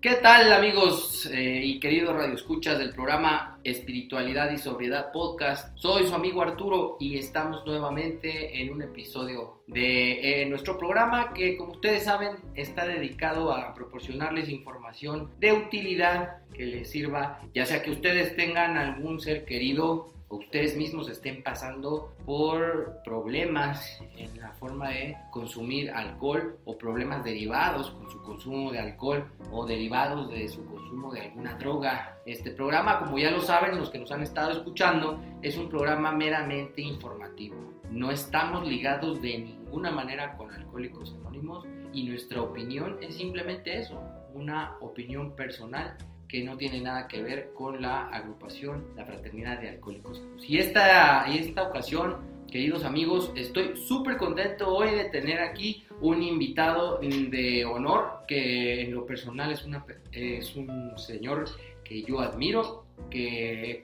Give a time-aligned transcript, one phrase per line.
[0.00, 5.76] ¿Qué tal amigos eh, y queridos radioescuchas del programa Espiritualidad y Sobriedad Podcast?
[5.76, 11.56] Soy su amigo Arturo y estamos nuevamente en un episodio de eh, nuestro programa que
[11.56, 17.82] como ustedes saben está dedicado a proporcionarles información de utilidad que les sirva ya sea
[17.82, 24.90] que ustedes tengan algún ser querido ustedes mismos estén pasando por problemas en la forma
[24.90, 30.64] de consumir alcohol o problemas derivados con su consumo de alcohol o derivados de su
[30.66, 32.18] consumo de alguna droga.
[32.26, 36.12] Este programa, como ya lo saben los que nos han estado escuchando, es un programa
[36.12, 37.56] meramente informativo.
[37.90, 44.02] No estamos ligados de ninguna manera con Alcohólicos Anónimos y nuestra opinión es simplemente eso,
[44.34, 45.96] una opinión personal
[46.28, 50.22] que no tiene nada que ver con la agrupación, la fraternidad de alcohólicos.
[50.46, 52.16] Y esta, esta ocasión,
[52.50, 58.94] queridos amigos, estoy súper contento hoy de tener aquí un invitado de honor que en
[58.94, 61.46] lo personal es, una, es un señor
[61.82, 63.80] que yo admiro, que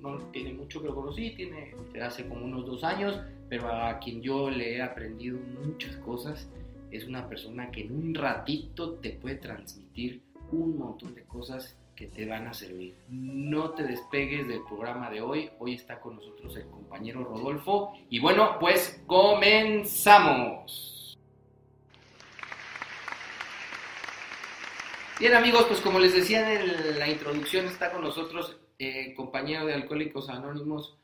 [0.00, 4.22] no tiene mucho que lo conocí, tiene hace como unos dos años, pero a quien
[4.22, 6.48] yo le he aprendido muchas cosas.
[6.92, 12.06] Es una persona que en un ratito te puede transmitir un montón de cosas que
[12.08, 12.94] te van a servir.
[13.08, 15.50] No te despegues del programa de hoy.
[15.58, 17.94] Hoy está con nosotros el compañero Rodolfo.
[18.10, 20.92] Y bueno, pues comenzamos.
[25.18, 29.72] Bien amigos, pues como les decía en la introducción, está con nosotros el compañero de
[29.72, 30.98] Alcohólicos Anónimos,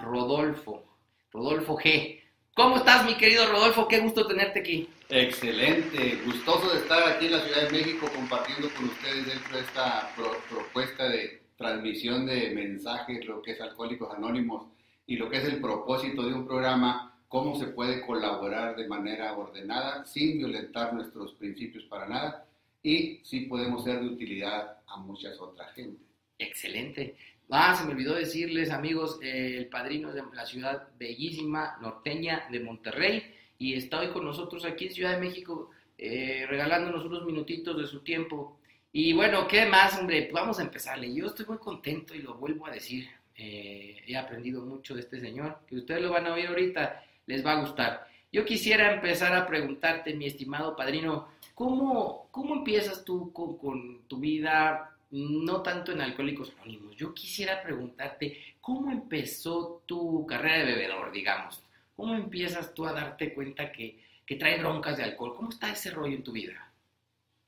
[0.00, 0.84] Rodolfo.
[1.30, 2.19] Rodolfo G.
[2.54, 3.86] ¿Cómo estás, mi querido Rodolfo?
[3.86, 4.88] Qué gusto tenerte aquí.
[5.08, 9.62] Excelente, gustoso de estar aquí en la Ciudad de México compartiendo con ustedes dentro de
[9.62, 10.12] esta
[10.48, 14.66] propuesta de transmisión de mensajes, lo que es Alcohólicos Anónimos
[15.06, 19.32] y lo que es el propósito de un programa, cómo se puede colaborar de manera
[19.34, 22.46] ordenada sin violentar nuestros principios para nada
[22.82, 26.02] y sí podemos ser de utilidad a muchas otras gente.
[26.38, 27.14] Excelente.
[27.52, 32.60] Ah, se me olvidó decirles, amigos, eh, el padrino de la ciudad bellísima norteña de
[32.60, 37.76] Monterrey y está hoy con nosotros aquí en Ciudad de México eh, regalándonos unos minutitos
[37.76, 38.60] de su tiempo.
[38.92, 40.22] Y bueno, ¿qué más, hombre?
[40.22, 41.12] Pues vamos a empezarle.
[41.12, 43.08] Yo estoy muy contento y lo vuelvo a decir.
[43.34, 47.44] Eh, he aprendido mucho de este señor, que ustedes lo van a oír ahorita, les
[47.44, 48.06] va a gustar.
[48.30, 54.94] Yo quisiera empezar a preguntarte, mi estimado padrino, ¿cómo, cómo empiezas tú con tu vida,
[55.10, 56.96] no tanto en Alcohólicos Anónimos?
[56.96, 61.62] Yo quisiera preguntarte, ¿cómo empezó tu carrera de bebedor, digamos?
[61.96, 65.34] ¿Cómo empiezas tú a darte cuenta que, que trae broncas de alcohol?
[65.36, 66.72] ¿Cómo está ese rollo en tu vida?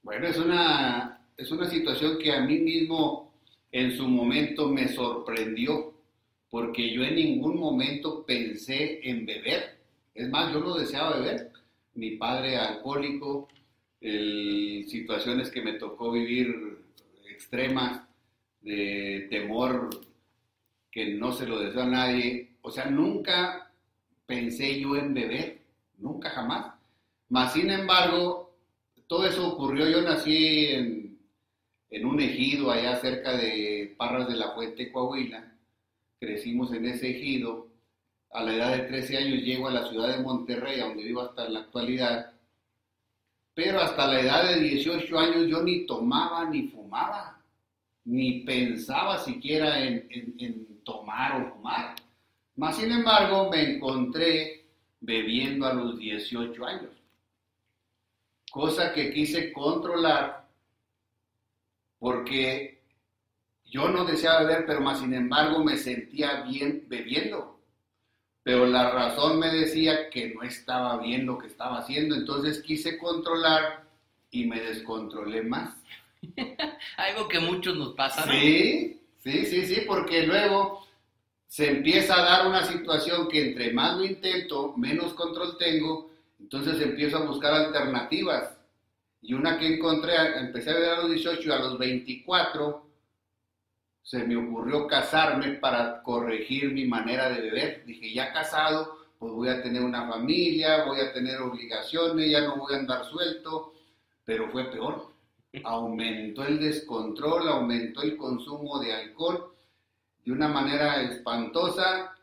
[0.02, 3.32] Bueno, es una, es una situación que a mí mismo
[3.70, 5.94] en su momento me sorprendió,
[6.50, 9.78] porque yo en ningún momento pensé en beber.
[10.14, 11.50] Es más, yo no deseaba beber.
[11.94, 13.48] Mi padre alcohólico,
[14.00, 16.81] situaciones que me tocó vivir
[17.52, 18.00] extremas,
[18.62, 19.90] de temor
[20.90, 22.56] que no se lo deseo a nadie.
[22.62, 23.70] O sea, nunca
[24.24, 25.58] pensé yo en beber,
[25.98, 26.74] nunca jamás.
[27.28, 28.54] Mas, sin embargo,
[29.06, 31.18] todo eso ocurrió, yo nací en,
[31.90, 35.52] en un ejido allá cerca de Parras de la Fuente, Coahuila,
[36.18, 37.68] crecimos en ese ejido,
[38.30, 41.46] a la edad de 13 años llego a la ciudad de Monterrey, donde vivo hasta
[41.50, 42.32] la actualidad,
[43.52, 47.41] pero hasta la edad de 18 años yo ni tomaba ni fumaba,
[48.04, 51.94] ni pensaba siquiera en, tomar o fumar.
[52.56, 54.66] Más sin embargo, me encontré
[55.00, 56.90] bebiendo a los 18 años,
[58.50, 60.42] cosa que quise controlar
[61.98, 62.82] porque
[63.64, 67.60] yo no deseaba beber, pero más sin embargo me sentía bien bebiendo.
[68.42, 72.98] Pero la razón me decía que no estaba bien lo que estaba haciendo, entonces quise
[72.98, 73.84] controlar
[74.32, 75.80] y me descontrolé más.
[76.96, 78.24] Algo que muchos nos pasa.
[78.30, 80.86] Sí, sí, sí, sí, porque luego
[81.46, 86.10] se empieza a dar una situación que entre más lo intento, menos control tengo,
[86.40, 88.56] entonces empiezo a buscar alternativas.
[89.20, 92.86] Y una que encontré, empecé a ver a los 18 y a los 24,
[94.02, 97.84] se me ocurrió casarme para corregir mi manera de beber.
[97.84, 102.56] Dije, ya casado, pues voy a tener una familia, voy a tener obligaciones, ya no
[102.56, 103.74] voy a andar suelto,
[104.24, 105.11] pero fue peor.
[105.64, 109.52] Aumentó el descontrol, aumentó el consumo de alcohol
[110.24, 112.14] de una manera espantosa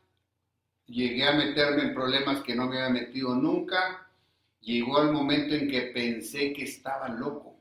[0.88, 4.08] llegué a meterme en problemas que no me había metido nunca.
[4.62, 7.58] Llegó el momento en que pensé que estaba loco.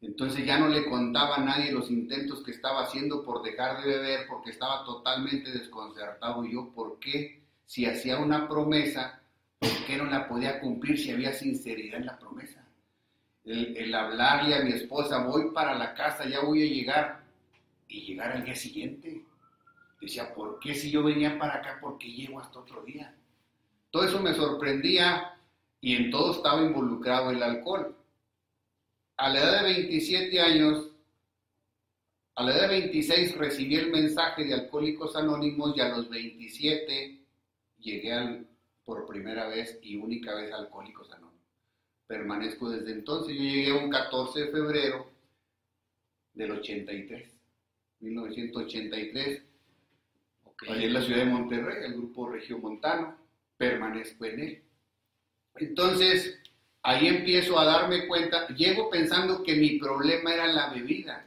[0.00, 3.88] Entonces ya no le contaba a nadie los intentos que estaba haciendo por dejar de
[3.88, 6.70] beber porque estaba totalmente desconcertado yo.
[6.70, 7.42] ¿Por qué?
[7.66, 9.20] Si hacía una promesa,
[9.58, 12.64] ¿por qué no la podía cumplir si había sinceridad en la promesa?
[13.48, 17.24] El, hablarle a mi esposa, voy para la casa, ya voy a llegar,
[17.88, 19.24] y llegar al día siguiente.
[20.00, 23.14] Decía, ¿por qué si yo venía para acá, por qué llego hasta otro día?
[23.90, 25.34] Todo eso me sorprendía
[25.80, 27.96] y en todo estaba involucrado el alcohol.
[29.16, 30.90] A la edad de 27 años,
[32.34, 37.18] a la edad de 26 recibí el mensaje de Alcohólicos Anónimos y a los 27
[37.78, 38.46] llegué al,
[38.84, 41.27] por primera vez y única vez Alcohólicos Anónimos.
[42.08, 43.36] Permanezco desde entonces.
[43.36, 45.10] Yo llegué un 14 de febrero
[46.32, 47.36] del 83,
[48.00, 49.42] 1983.
[50.44, 50.72] Okay.
[50.72, 53.16] Allí en la ciudad de Monterrey, el grupo Regio Montano.
[53.56, 54.62] Permanezco en él.
[55.56, 56.40] Entonces,
[56.82, 61.26] ahí empiezo a darme cuenta, llego pensando que mi problema era la bebida.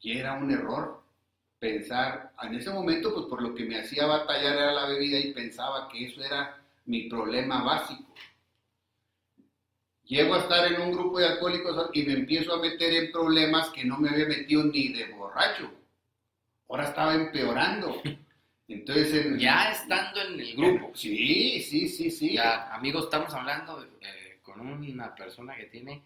[0.00, 1.02] Y era un error
[1.58, 5.32] pensar, en ese momento, pues por lo que me hacía batallar era la bebida y
[5.32, 8.14] pensaba que eso era mi problema básico.
[10.08, 13.68] Llego a estar en un grupo de alcohólicos y me empiezo a meter en problemas
[13.68, 15.70] que no me había metido ni de borracho.
[16.68, 18.00] Ahora estaba empeorando.
[18.68, 20.92] Entonces, ya estando en el grupo.
[20.94, 22.34] Sí, sí, sí, sí.
[22.34, 26.02] Ya, amigos, estamos hablando eh, con una persona que tiene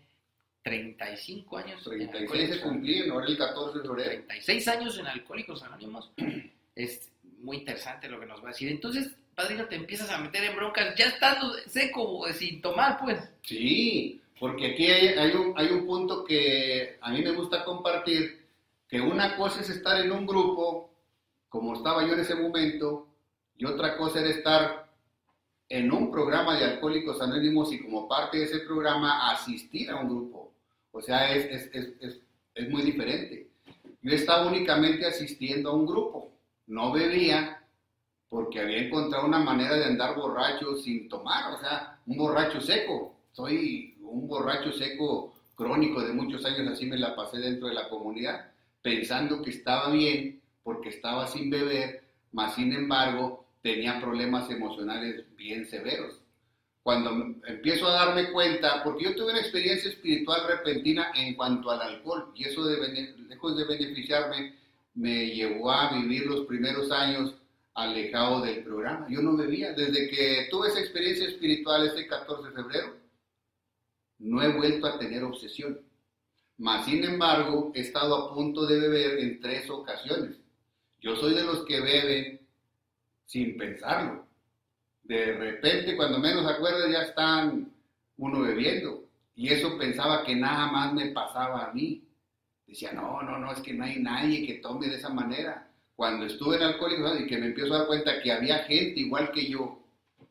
[0.64, 1.84] 35 años.
[1.84, 4.10] 36 se cumplían, ahora el 14 de febrero.
[4.26, 6.10] 36 años en Alcohólicos Anónimos.
[6.74, 8.68] es muy interesante lo que nos va a decir.
[8.68, 13.18] Entonces, padrino, te empiezas a meter en broncas ya estando seco, sin tomar, pues.
[13.42, 18.46] Sí, porque aquí hay, hay, un, hay un punto que a mí me gusta compartir,
[18.88, 20.90] que una cosa es estar en un grupo
[21.48, 23.08] como estaba yo en ese momento,
[23.56, 24.90] y otra cosa era estar
[25.68, 30.08] en un programa de Alcohólicos Anónimos y como parte de ese programa asistir a un
[30.08, 30.52] grupo.
[30.92, 32.20] O sea, es, es, es,
[32.54, 33.48] es muy diferente.
[34.02, 36.32] Yo estaba únicamente asistiendo a un grupo,
[36.66, 37.61] no bebía
[38.32, 43.14] porque había encontrado una manera de andar borracho sin tomar, o sea, un borracho seco.
[43.30, 47.90] Soy un borracho seco crónico de muchos años, así me la pasé dentro de la
[47.90, 48.50] comunidad,
[48.80, 55.66] pensando que estaba bien porque estaba sin beber, mas sin embargo tenía problemas emocionales bien
[55.66, 56.18] severos.
[56.82, 57.10] Cuando
[57.46, 62.32] empiezo a darme cuenta, porque yo tuve una experiencia espiritual repentina en cuanto al alcohol,
[62.34, 64.54] y eso de, lejos de beneficiarme,
[64.94, 67.34] me llevó a vivir los primeros años
[67.74, 69.06] alejado del programa.
[69.08, 69.72] Yo no bebía.
[69.72, 72.96] Desde que tuve esa experiencia espiritual este 14 de febrero,
[74.18, 75.80] no he vuelto a tener obsesión.
[76.58, 80.36] Mas, sin embargo, he estado a punto de beber en tres ocasiones.
[81.00, 82.40] Yo soy de los que beben
[83.24, 84.26] sin pensarlo.
[85.02, 87.72] De repente, cuando menos acuerdas, ya están
[88.16, 89.04] uno bebiendo.
[89.34, 92.04] Y eso pensaba que nada más me pasaba a mí.
[92.66, 95.71] Decía, no, no, no, es que no hay nadie que tome de esa manera.
[95.96, 99.30] Cuando estuve en alcohólico y que me empiezo a dar cuenta que había gente igual
[99.30, 99.78] que yo,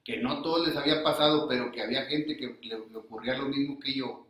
[0.04, 3.46] que no todos les había pasado, pero que había gente que le, le ocurría lo
[3.46, 4.28] mismo que yo,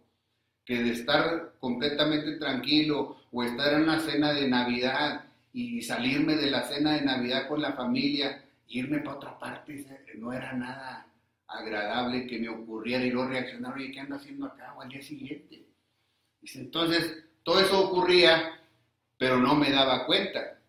[0.66, 6.52] que de estar completamente tranquilo o estar en una cena de Navidad y salirme de
[6.52, 9.86] la cena de Navidad con la familia, irme para otra parte,
[10.16, 11.08] no era nada
[11.48, 14.74] agradable que me ocurriera y luego reaccionar, oye, ¿qué ando haciendo acá?
[14.76, 15.66] O al día siguiente.
[16.56, 18.60] Entonces, todo eso ocurría,
[19.18, 20.60] pero no me daba cuenta.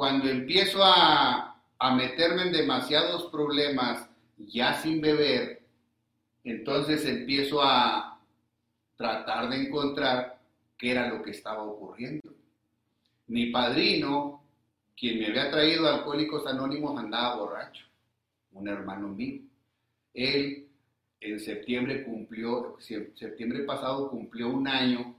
[0.00, 5.60] Cuando empiezo a, a meterme en demasiados problemas, ya sin beber,
[6.42, 8.18] entonces empiezo a
[8.96, 10.40] tratar de encontrar
[10.78, 12.32] qué era lo que estaba ocurriendo.
[13.26, 14.42] Mi padrino,
[14.96, 17.84] quien me había traído a Alcohólicos Anónimos, andaba borracho,
[18.52, 19.42] un hermano mío.
[20.14, 20.66] Él
[21.20, 25.14] en septiembre cumplió, septiembre pasado cumplió un año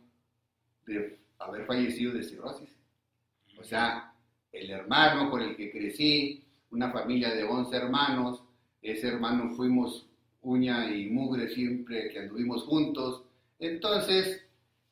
[0.88, 2.76] de haber fallecido de cirrosis.
[3.60, 4.11] O sea,
[4.52, 8.44] el hermano con el que crecí, una familia de 11 hermanos,
[8.82, 10.08] ese hermano fuimos
[10.42, 13.24] uña y mugre siempre que anduvimos juntos.
[13.60, 14.46] Entonces,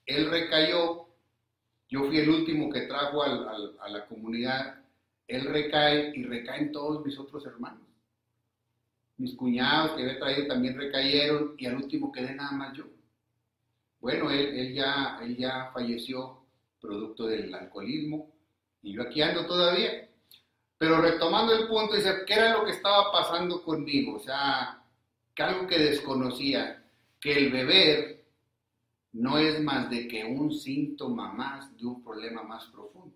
[0.06, 1.10] él recayó
[1.90, 4.80] yo fui el último que trajo a la comunidad.
[5.28, 7.82] Él recae y recaen todos mis otros hermanos.
[9.18, 12.86] Mis cuñados que había traído también recayeron y al último quedé nada más yo.
[14.00, 16.38] Bueno, él, ya, él ya falleció
[16.80, 18.32] producto del alcoholismo
[18.82, 20.08] y yo aquí ando todavía.
[20.78, 24.16] Pero retomando el punto, dice, ¿qué era lo que estaba pasando conmigo?
[24.16, 24.82] O sea,
[25.36, 26.84] que algo que desconocía,
[27.20, 28.24] que el beber
[29.14, 33.16] no es más de que un síntoma más de un problema más profundo.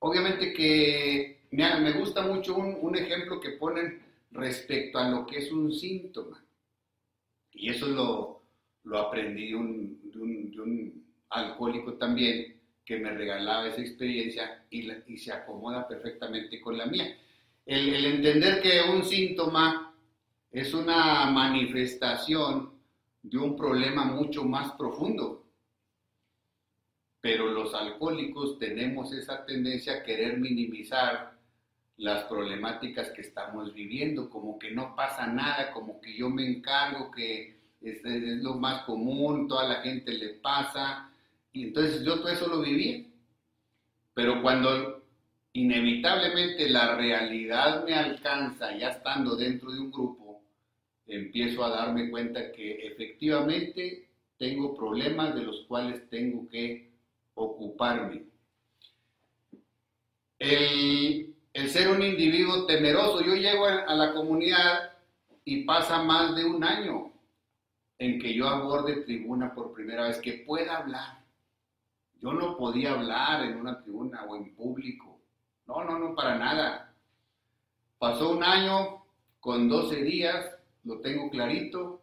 [0.00, 5.38] Obviamente que me, me gusta mucho un, un ejemplo que ponen respecto a lo que
[5.38, 6.44] es un síntoma.
[7.52, 8.42] Y eso lo,
[8.84, 12.55] lo aprendí de un, de un, de un alcohólico también
[12.86, 14.88] que me regalaba esa experiencia y,
[15.18, 17.18] se acomoda perfectamente con la mía.
[17.66, 19.92] El, el entender que un síntoma
[20.52, 22.70] es una manifestación
[23.22, 25.44] de un problema mucho más profundo.
[27.20, 31.36] Pero los alcohólicos tenemos esa tendencia a querer minimizar
[31.96, 37.10] las problemáticas que estamos viviendo, como que no pasa nada, como que yo me encargo,
[37.10, 41.10] que es, es lo más común, toda la gente le pasa,
[41.56, 43.10] y entonces yo todo eso lo viví.
[44.12, 45.02] Pero cuando
[45.54, 50.42] inevitablemente la realidad me alcanza, ya estando dentro de un grupo,
[51.06, 56.90] empiezo a darme cuenta que efectivamente tengo problemas de los cuales tengo que
[57.32, 58.24] ocuparme.
[60.38, 61.34] El,
[61.68, 64.92] ser un individuo temeroso, yo llego a la comunidad
[65.42, 67.12] y pasa más de un año
[67.98, 71.25] en que yo aborde tribuna por primera vez, que pueda hablar.
[72.20, 75.20] Yo no podía hablar en una tribuna o en público.
[75.66, 76.94] No, no, no, para nada.
[77.98, 79.04] Pasó un año
[79.40, 80.50] con 12 días,
[80.84, 82.02] lo tengo clarito,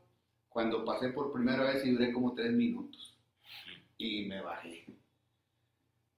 [0.50, 3.18] cuando pasé por primera vez y duré como tres minutos.
[3.98, 4.86] Y me bajé.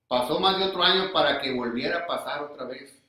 [0.08, 3.02] Pasó más de otro año para que volviera a pasar otra vez.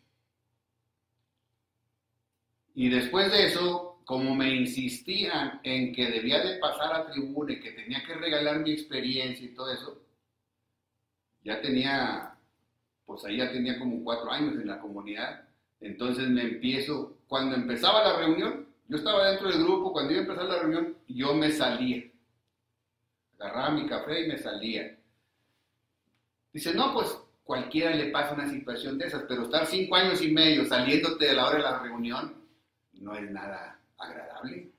[2.75, 7.61] Y después de eso, como me insistían en que debía de pasar a tribuna y
[7.61, 10.06] que tenía que regalar mi experiencia y todo eso,
[11.47, 12.35] ya tenía,
[13.07, 15.49] pues ahí ya tenía como cuatro años en la comunidad.
[15.81, 20.25] Entonces me empiezo, cuando empezaba la reunión, yo estaba dentro del grupo, cuando iba a
[20.25, 22.03] empezar la reunión, yo me salía.
[23.38, 24.99] Agarraba mi café y me salía.
[26.53, 30.33] Dice, no, pues cualquiera le pasa una situación de esas, pero estar cinco años y
[30.33, 32.35] medio saliéndote de la hora de la reunión
[32.95, 34.73] no es nada agradable.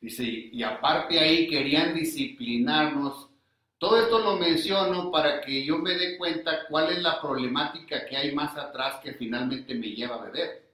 [0.00, 3.30] Dice, y, y aparte ahí querían disciplinarnos.
[3.78, 8.16] Todo esto lo menciono para que yo me dé cuenta cuál es la problemática que
[8.16, 10.64] hay más atrás que finalmente me lleva a beber.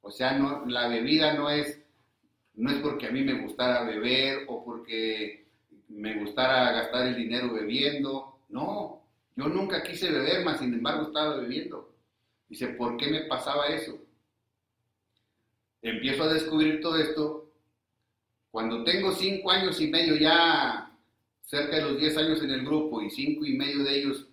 [0.00, 1.80] O sea, no, la bebida no es,
[2.54, 5.46] no es porque a mí me gustara beber o porque
[5.88, 8.40] me gustara gastar el dinero bebiendo.
[8.48, 9.02] No,
[9.36, 11.94] yo nunca quise beber, más sin embargo estaba bebiendo.
[12.48, 13.98] Dice, ¿por qué me pasaba eso?
[15.80, 17.50] Empiezo a descubrir todo esto.
[18.50, 20.91] Cuando tengo cinco años y medio ya
[21.52, 24.26] cerca de los 10 años en el grupo y cinco y medio de ellos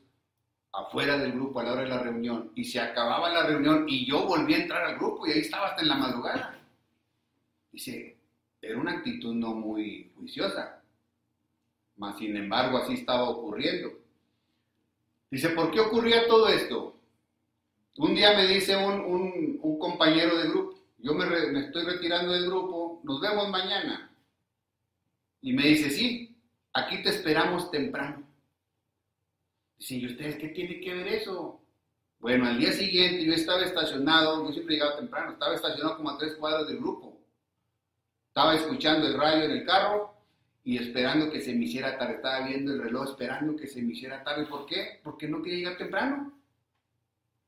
[0.71, 4.05] afuera del grupo a la hora de la reunión y se acababa la reunión y
[4.05, 6.57] yo volví a entrar al grupo y ahí estaba hasta en la madrugada.
[7.73, 8.15] Dice,
[8.61, 10.81] era una actitud no muy juiciosa,
[11.97, 13.91] mas sin embargo así estaba ocurriendo.
[15.29, 16.95] Dice, ¿por qué ocurría todo esto?
[17.97, 22.31] Un día me dice un, un, un compañero de grupo, yo me, me estoy retirando
[22.31, 24.09] del grupo, nos vemos mañana.
[25.41, 26.28] Y me dice, sí,
[26.79, 28.27] aquí te esperamos temprano.
[29.77, 31.61] Dice, ¿y ustedes qué tiene que ver eso?
[32.19, 36.17] Bueno, al día siguiente yo estaba estacionado, yo siempre llegaba temprano, estaba estacionado como a
[36.17, 37.17] tres cuadras del grupo.
[38.27, 40.13] Estaba escuchando el radio en el carro
[40.63, 42.15] y esperando que se me hiciera tarde.
[42.15, 44.45] Estaba viendo el reloj esperando que se me hiciera tarde.
[44.45, 44.99] ¿Por qué?
[45.03, 46.33] Porque no quería llegar temprano.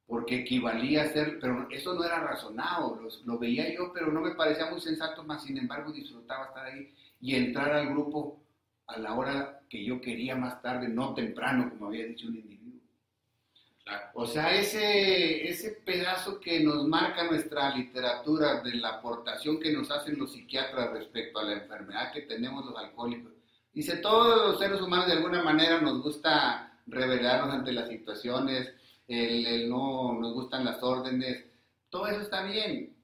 [0.08, 4.36] Porque equivalía a ser, pero eso no era razonado, lo veía yo, pero no me
[4.36, 8.42] parecía muy sensato, más sin embargo disfrutaba estar ahí y entrar al grupo
[8.94, 12.80] a la hora que yo quería más tarde, no temprano, como había dicho un individuo.
[14.14, 19.90] O sea, ese, ese pedazo que nos marca nuestra literatura de la aportación que nos
[19.92, 23.32] hacen los psiquiatras respecto a la enfermedad que tenemos los alcohólicos.
[23.74, 28.74] Dice, todos los seres humanos de alguna manera nos gusta rebelarnos ante las situaciones,
[29.08, 31.46] el, el no nos gustan las órdenes,
[31.90, 32.96] todo eso está bien.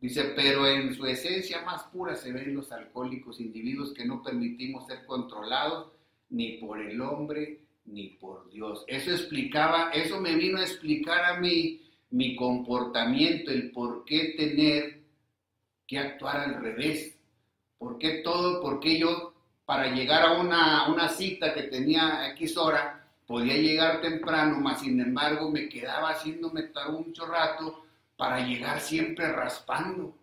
[0.00, 4.86] Dice, pero en su esencia más pura se ven los alcohólicos, individuos que no permitimos
[4.86, 5.92] ser controlados
[6.28, 8.84] ni por el hombre ni por Dios.
[8.86, 15.02] Eso explicaba, eso me vino a explicar a mí mi comportamiento, el por qué tener
[15.86, 17.16] que actuar al revés.
[17.78, 18.60] ¿Por qué todo?
[18.60, 19.32] ¿Por qué yo
[19.64, 25.00] para llegar a una, una cita que tenía X hora podía llegar temprano, mas sin
[25.00, 27.85] embargo me quedaba haciéndome estar mucho rato
[28.16, 30.16] para llegar siempre raspando.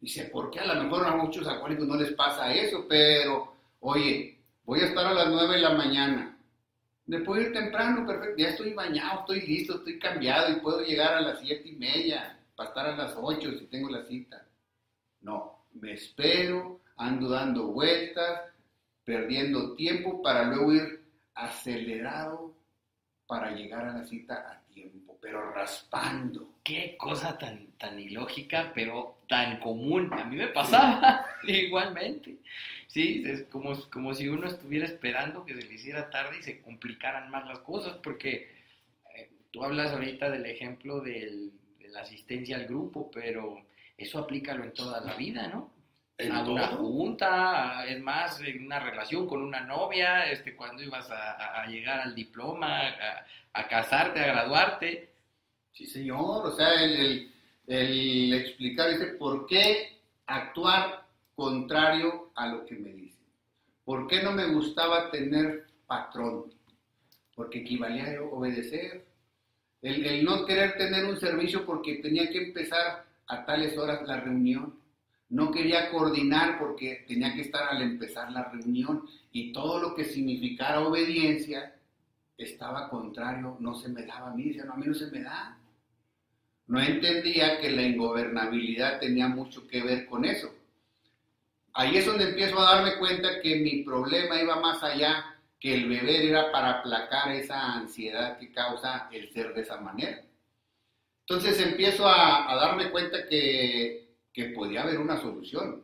[0.00, 2.86] Dice, ¿por qué a lo mejor a muchos alcohólicos no les pasa eso?
[2.88, 6.36] Pero, oye, voy a estar a las 9 de la mañana.
[7.06, 8.36] Me puedo ir temprano, perfecto.
[8.36, 12.38] Ya estoy bañado, estoy listo, estoy cambiado y puedo llegar a las siete y media
[12.54, 14.46] para estar a las 8 si tengo la cita.
[15.22, 18.42] No, me espero, ando dando vueltas,
[19.04, 21.02] perdiendo tiempo para luego ir
[21.34, 22.52] acelerado
[23.26, 24.67] para llegar a la cita a.
[25.20, 26.48] pero raspando.
[26.62, 30.12] Qué cosa tan, tan ilógica, pero tan común.
[30.12, 32.36] A mí me pasaba igualmente.
[32.86, 36.60] Sí, es como, como si uno estuviera esperando que se le hiciera tarde y se
[36.60, 38.50] complicaran más las cosas, porque
[39.14, 41.50] eh, tú hablas ahorita del ejemplo de
[41.90, 43.62] la asistencia al grupo, pero
[43.96, 45.70] eso aplícalo en toda la vida, ¿no?
[46.18, 51.08] En a una junta, es más, en una relación con una novia, este, cuando ibas
[51.10, 55.10] a, a- a llegar al diploma, a, a casarte, a graduarte.
[55.72, 56.46] Sí, señor.
[56.46, 57.32] O sea, el, el-
[57.68, 59.96] el explicar, dice, ¿por qué
[60.26, 61.04] actuar
[61.36, 63.24] contrario a lo que me dicen?
[63.84, 66.52] ¿Por qué no me gustaba tener patrón?
[67.36, 69.06] Porque equivalía a obedecer.
[69.82, 74.18] El, el no querer tener un servicio porque tenía que empezar a tales horas la
[74.18, 74.74] reunión.
[75.30, 79.08] No quería coordinar porque tenía que estar al empezar la reunión.
[79.32, 81.74] Y todo lo que significara obediencia
[82.36, 84.44] estaba contrario, no se me daba a mí.
[84.44, 85.58] Decía, no, a mí no se me da.
[86.66, 90.54] No entendía que la ingobernabilidad tenía mucho que ver con eso.
[91.74, 95.88] Ahí es donde empiezo a darme cuenta que mi problema iba más allá, que el
[95.88, 100.22] beber era para aplacar esa ansiedad que causa el ser de esa manera.
[101.20, 104.07] Entonces empiezo a, a darme cuenta que,
[104.38, 105.82] que podía haber una solución.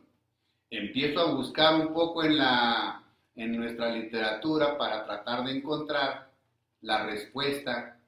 [0.69, 3.03] Empiezo a buscar un poco en, la,
[3.35, 6.31] en nuestra literatura para tratar de encontrar
[6.79, 7.99] la respuesta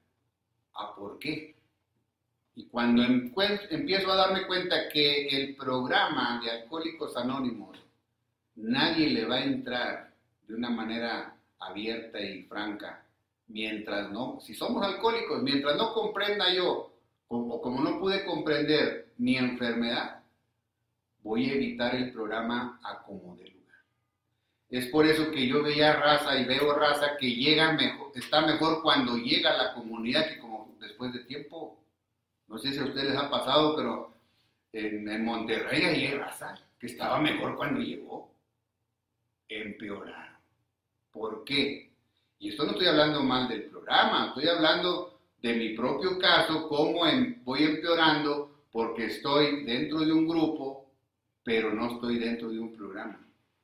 [0.72, 1.54] a por qué.
[2.54, 7.78] Y cuando empiezo a darme cuenta que el programa de Alcohólicos Anónimos
[8.56, 10.14] nadie le va a entrar
[10.46, 13.04] de una manera abierta y franca,
[13.48, 16.90] mientras no, si somos alcohólicos, mientras no comprenda yo,
[17.26, 20.17] como, como no pude comprender mi enfermedad,
[21.28, 23.76] voy a evitar el programa a como de lugar.
[24.70, 28.82] Es por eso que yo veía raza y veo raza que llega mejor, está mejor
[28.82, 31.84] cuando llega a la comunidad que como después de tiempo.
[32.46, 34.14] No sé si a ustedes les ha pasado, pero
[34.72, 38.32] en, en Monterrey hay raza que estaba mejor cuando llegó.
[39.48, 40.38] Empeoraron.
[41.12, 41.92] ¿Por qué?
[42.38, 47.06] Y esto no estoy hablando mal del programa, estoy hablando de mi propio caso, cómo
[47.06, 50.77] em- voy empeorando porque estoy dentro de un grupo,
[51.48, 53.18] pero no estoy dentro de un programa.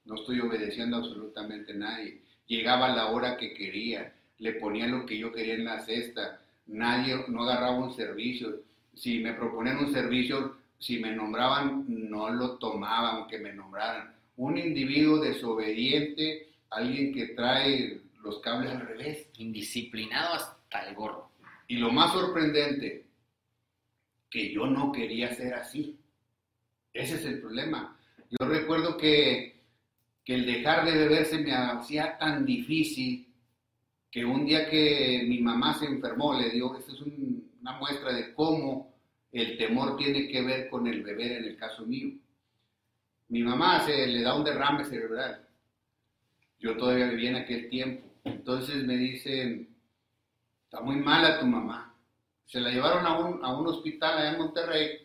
[0.07, 2.23] No estoy obedeciendo absolutamente a nadie.
[2.47, 6.41] Llegaba a la hora que quería, le ponía lo que yo quería en la cesta,
[6.67, 8.63] nadie, no agarraba un servicio.
[8.95, 14.15] Si me proponían un servicio, si me nombraban, no lo tomaba, aunque me nombraran.
[14.39, 19.29] Un individuo desobediente, alguien que trae los cables al revés.
[19.37, 21.33] Indisciplinado hasta el gorro.
[21.69, 23.05] Y lo más sorprendente,
[24.31, 25.99] que yo no quería ser así.
[26.95, 27.99] Ese es el problema.
[28.31, 29.61] Yo recuerdo que,
[30.25, 33.29] que el dejar de beber se me hacía tan difícil
[34.11, 38.13] que un día que mi mamá se enfermó, le dio, esta es un- una muestra
[38.13, 38.95] de cómo
[39.33, 42.13] el temor tiene que ver con el beber en el caso mío.
[43.29, 45.49] Mi mamá se le da un derrame cerebral.
[46.61, 48.07] Yo todavía vivía en aquel tiempo.
[48.23, 49.69] Entonces me dicen,
[50.65, 51.95] está muy mala tu mamá.
[52.47, 55.04] Se la llevaron a un, a un hospital allá en Monterrey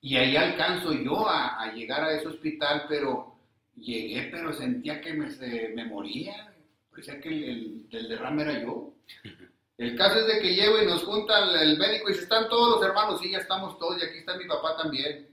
[0.00, 3.34] y ahí alcanzo yo a, a llegar a ese hospital, pero
[3.76, 6.52] llegué, pero sentía que me, se- me moría.
[6.90, 8.92] Parecía que el, derrame era yo.
[9.78, 12.50] El caso es de que llego y nos junta el, el médico y dice, están
[12.50, 15.26] todos los hermanos, sí, ya estamos todos y aquí está mi papá también.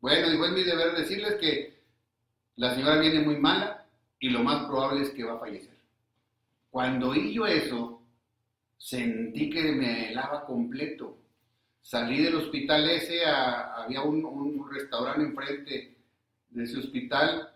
[0.00, 1.82] Bueno, dijo, es mi deber decirles que
[2.54, 3.84] la señora viene muy mala
[4.20, 5.76] y lo más probable es que va a fallecer.
[6.70, 8.00] Cuando oí yo eso,
[8.78, 11.18] sentí que me helaba completo.
[11.84, 15.94] Salí del hospital ese, había un, restaurante enfrente
[16.48, 17.50] de ese hospital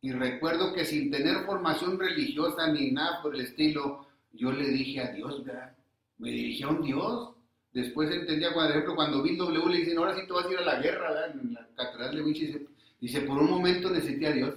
[0.00, 5.00] y recuerdo que sin tener formación religiosa ni nada por el estilo, yo le dije
[5.00, 5.76] a Dios, ¿verdad?
[6.18, 7.30] Me dirigí a un Dios.
[7.72, 10.58] Después entendía, por ejemplo, cuando vi W le dicen, ahora sí te vas a ir
[10.58, 11.40] a la guerra, ¿verdad?
[11.40, 12.66] En la catedral de Vinci, dice,
[13.00, 14.54] dice, por un momento necesité a Dios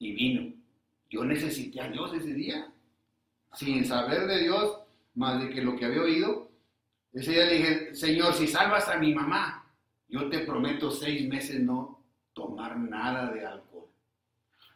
[0.00, 0.52] y vino.
[1.10, 2.72] Yo necesité a Dios ese día,
[3.52, 4.80] sin saber de Dios,
[5.14, 6.43] más de que lo que había oído.
[7.14, 9.64] Ese día le dije, Señor, si salvas a mi mamá,
[10.08, 13.86] yo te prometo seis meses no tomar nada de alcohol.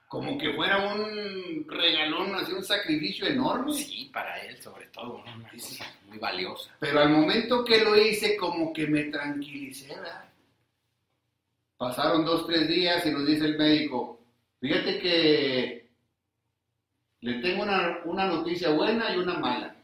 [0.06, 3.74] Como que fuera un regalón, así un sacrificio enorme.
[3.74, 5.34] Sí, para él sobre todo, ¿no?
[5.34, 6.74] una cosa muy valiosa.
[6.78, 10.24] Pero al momento que lo hice, como que me tranquilicé, ¿verdad?
[11.76, 14.20] Pasaron dos, tres días y nos dice el médico,
[14.60, 15.88] fíjate que
[17.20, 19.77] le tengo una, una noticia buena y una mala.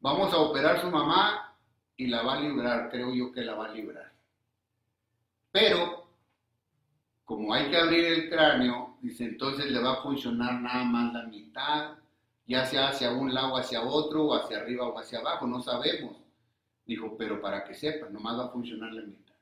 [0.00, 1.54] Vamos a operar su mamá
[1.96, 4.12] y la va a librar, creo yo que la va a librar.
[5.52, 6.06] Pero,
[7.24, 11.22] como hay que abrir el cráneo, dice, entonces le va a funcionar nada más la
[11.24, 12.00] mitad
[12.50, 16.16] ya sea hacia un lado, hacia otro, o hacia arriba o hacia abajo, no sabemos.
[16.84, 19.34] Dijo, pero para que sepan, nomás va a funcionar la mitad.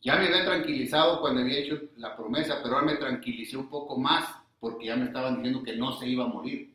[0.00, 3.96] Ya me había tranquilizado cuando había hecho la promesa, pero ahora me tranquilicé un poco
[3.96, 6.74] más porque ya me estaban diciendo que no se iba a morir.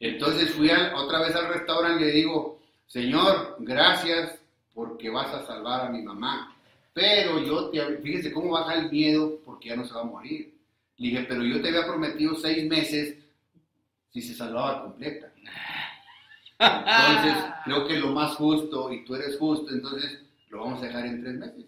[0.00, 4.38] Entonces fui otra vez al restaurante y le digo, Señor, gracias
[4.72, 6.54] porque vas a salvar a mi mamá.
[6.92, 10.54] Pero yo te, fíjese cómo baja el miedo porque ya no se va a morir.
[10.96, 13.16] Le dije, pero yo te había prometido seis meses
[14.10, 15.32] si se salvaba completa.
[16.58, 21.06] Entonces, creo que lo más justo, y tú eres justo, entonces lo vamos a dejar
[21.06, 21.64] en tres meses.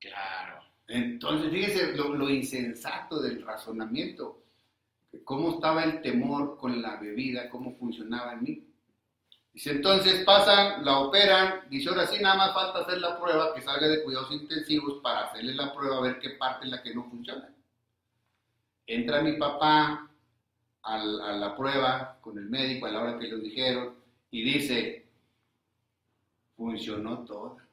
[0.00, 0.62] Claro.
[0.88, 4.43] Entonces, fíjese lo, insensato del razonamiento.
[5.22, 8.66] Cómo estaba el temor con la bebida, cómo funcionaba en mí.
[9.52, 13.62] Dice, entonces pasan, la operan, dice, ahora sí, nada más falta hacer la prueba, que
[13.62, 16.94] salga de cuidados intensivos para hacerle la prueba, a ver qué parte es la que
[16.94, 17.48] no funciona.
[18.86, 20.10] Entra mi papá
[20.82, 23.94] a la prueba con el médico a la hora que le dijeron
[24.30, 25.06] y dice,
[26.56, 27.64] funcionó todo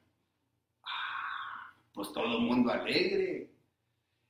[1.92, 3.50] pues todo el mundo alegre.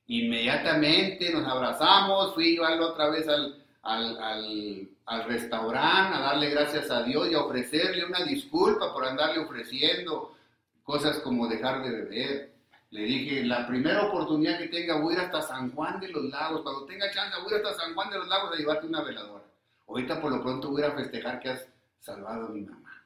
[0.07, 7.03] Inmediatamente nos abrazamos, fui igual otra vez al, al, al, restaurante a darle gracias a
[7.03, 10.35] Dios y a ofrecerle una disculpa por andarle ofreciendo
[10.83, 12.53] cosas como dejar de beber.
[12.91, 16.25] Le dije, la primera oportunidad que tenga, voy a ir hasta San Juan de los
[16.25, 16.61] Lagos.
[16.61, 19.01] Cuando tenga chance, voy a ir hasta San Juan de los Lagos a llevarte una
[19.01, 19.43] veladora.
[19.87, 21.67] Ahorita por lo pronto voy a festejar que has
[21.99, 23.03] salvado a mi mamá.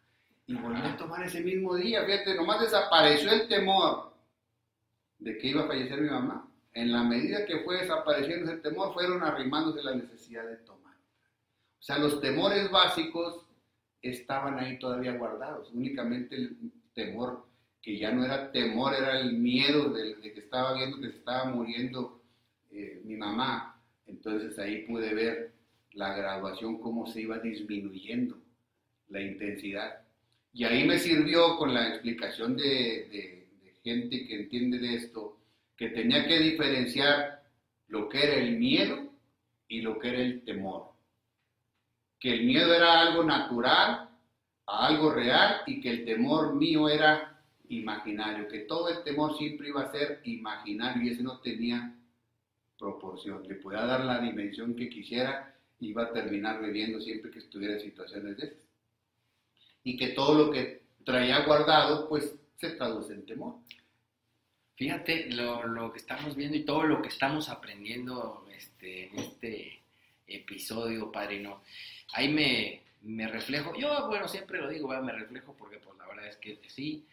[0.48, 4.14] Y volví a tomar ese mismo día, fíjate, nomás desapareció el temor
[5.20, 6.47] de que iba a fallecer mi mamá,
[6.78, 10.94] en la medida que fue desapareciendo ese temor, fueron arrimándose la necesidad de tomar.
[10.94, 13.46] O sea, los temores básicos
[14.00, 16.56] estaban ahí todavía guardados, únicamente el
[16.94, 17.48] temor
[17.82, 21.46] que ya no era temor, era el miedo de, que estaba viendo que se estaba
[21.46, 22.22] muriendo
[22.70, 23.82] eh, mi mamá.
[24.06, 25.54] Entonces ahí pude ver
[25.94, 28.38] la graduación, cómo se iba disminuyendo
[29.10, 30.02] la intensidad.
[30.54, 33.48] Y ahí me sirvió con la explicación de
[33.84, 35.37] gente que entiende de esto,
[35.78, 37.44] que tenía que diferenciar
[37.88, 39.14] lo que era el miedo
[39.68, 40.92] y lo que era el temor.
[42.20, 44.10] Que el miedo era algo natural,
[44.66, 49.70] a algo real, y que el temor mío era imaginario, que todo el temor siempre
[49.70, 51.96] iba a ser imaginario y ese no tenía
[52.78, 53.48] proporción.
[53.48, 57.76] Le podía dar la dimensión que quisiera y iba a terminar bebiendo siempre que estuviera
[57.76, 58.60] en situaciones de esas.
[59.84, 63.56] Y que todo lo que traía guardado, pues se traduce en temor.
[64.78, 69.82] Fíjate lo, que estamos viendo y todo lo que estamos aprendiendo este, en este
[70.28, 71.64] episodio, padrino.
[72.14, 76.28] Ahí me, me reflejo, yo bueno, siempre lo digo, me reflejo porque pues la verdad
[76.28, 77.06] es que sí,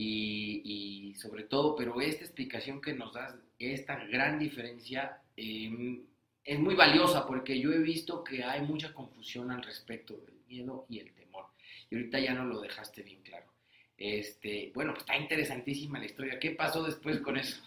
[0.00, 6.04] y, sobre todo, pero esta explicación que nos das, esta gran diferencia, em,
[6.44, 10.86] es muy valiosa porque yo he visto que hay mucha confusión al respecto del miedo
[10.88, 11.46] y el temor.
[11.90, 13.46] Y ahorita ya no lo dejaste bien claro.
[13.98, 16.38] Este, bueno, pues está interesantísima la historia.
[16.38, 17.60] ¿Qué pasó después con eso?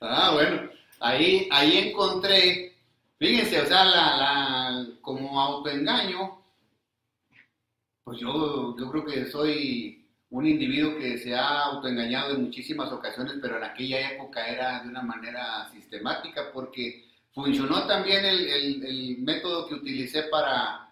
[0.00, 0.68] Ah, bueno,
[1.00, 2.74] ahí, ahí encontré,
[3.18, 6.42] fíjense, o sea, la, como autoengaño,
[8.02, 13.34] pues yo, yo creo que soy un individuo que se ha autoengañado en muchísimas ocasiones,
[13.40, 19.68] pero en aquella época era de una manera sistemática porque funcionó también el, el método
[19.68, 20.85] que utilicé para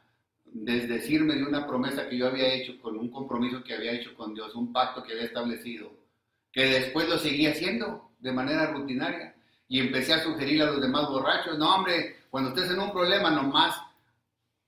[0.55, 4.33] desdecirme de una promesa que yo había hecho, con un compromiso que había hecho con
[4.33, 5.93] Dios, un pacto que había establecido,
[6.53, 9.35] que después lo seguía haciendo de manera rutinaria.
[9.67, 13.31] Y empecé a sugerirle a los demás borrachos, no hombre, cuando estés en un problema
[13.31, 13.77] nomás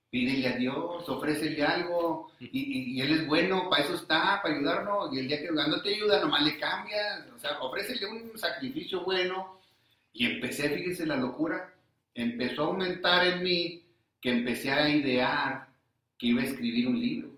[0.09, 5.19] pídele a Dios, ofrécele algo, y, Él es bueno, para eso está, para ayudarnos, y
[5.19, 9.59] el día que no te ayuda, nomás le cambias, o sea, ofrécele un sacrificio bueno,
[10.13, 11.73] y empecé, fíjense la locura,
[12.13, 13.83] empezó a aumentar en mí,
[14.21, 15.66] que empecé a idear
[16.17, 17.37] que iba a escribir un libro.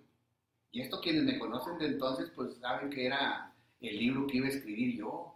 [0.72, 4.48] Y esto quienes me conocen de entonces, pues saben que era el libro que iba
[4.48, 5.34] a escribir yo.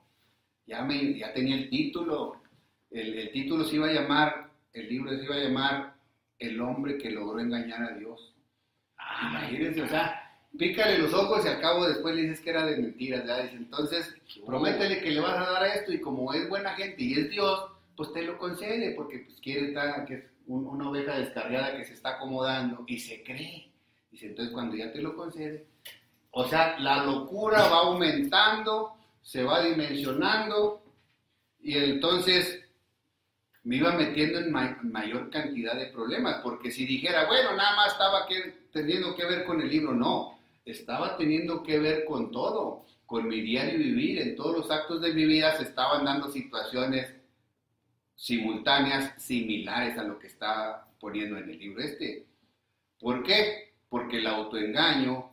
[0.65, 2.41] Ya, me, ya tenía el título.
[2.91, 5.95] El, título se iba a llamar, el libro se iba a llamar
[6.37, 8.33] El hombre que logró engañar a Dios.
[9.29, 12.77] Imagínense, o sea, pícale los ojos y al cabo después le dices que era de
[12.77, 13.25] mentiras.
[13.25, 13.49] ¿ya?
[13.51, 17.29] entonces, prométele que le vas a dar esto y como es buena gente y es
[17.31, 21.93] Dios, pues te lo concede porque pues, quiere estar, que una oveja descarriada que se
[21.93, 23.71] está acomodando y se cree.
[24.11, 25.65] Dice, entonces cuando ya te lo concede,
[26.31, 30.83] o sea, la locura va aumentando, se va dimensionando
[31.61, 32.63] y entonces
[33.63, 38.27] me iba metiendo en mayor cantidad de problemas, porque si dijera, bueno, nada más estaba
[38.27, 43.27] que, teniendo que ver con el libro, no, estaba teniendo que ver con todo, con
[43.27, 47.13] mi diario vivir, en todos los actos de mi vida se estaban dando situaciones
[48.23, 52.25] simultáneas similares a lo que está poniendo en el libro este.
[52.97, 53.73] ¿Por qué?
[53.89, 55.29] Porque el autoengaño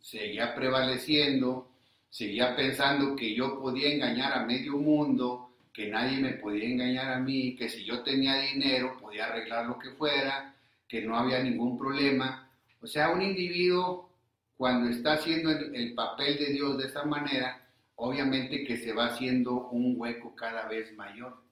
[0.00, 1.70] seguía prevaleciendo,
[2.10, 7.20] seguía pensando que yo podía engañar a medio mundo, que nadie me podía engañar a
[7.20, 10.52] mí, que si yo tenía dinero podía arreglar lo que fuera,
[10.88, 12.50] que no había ningún problema.
[12.80, 14.10] O sea, un individuo
[14.56, 19.68] cuando está haciendo el, papel de Dios de esa manera, obviamente que se va haciendo
[19.68, 21.45] un hueco cada vez mayor.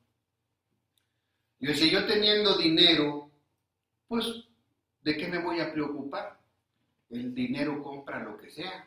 [1.64, 3.30] Yo decía, yo teniendo dinero,
[4.06, 4.26] pues,
[5.00, 6.38] ¿de qué me voy a preocupar?
[7.08, 8.86] El dinero compra lo que sea.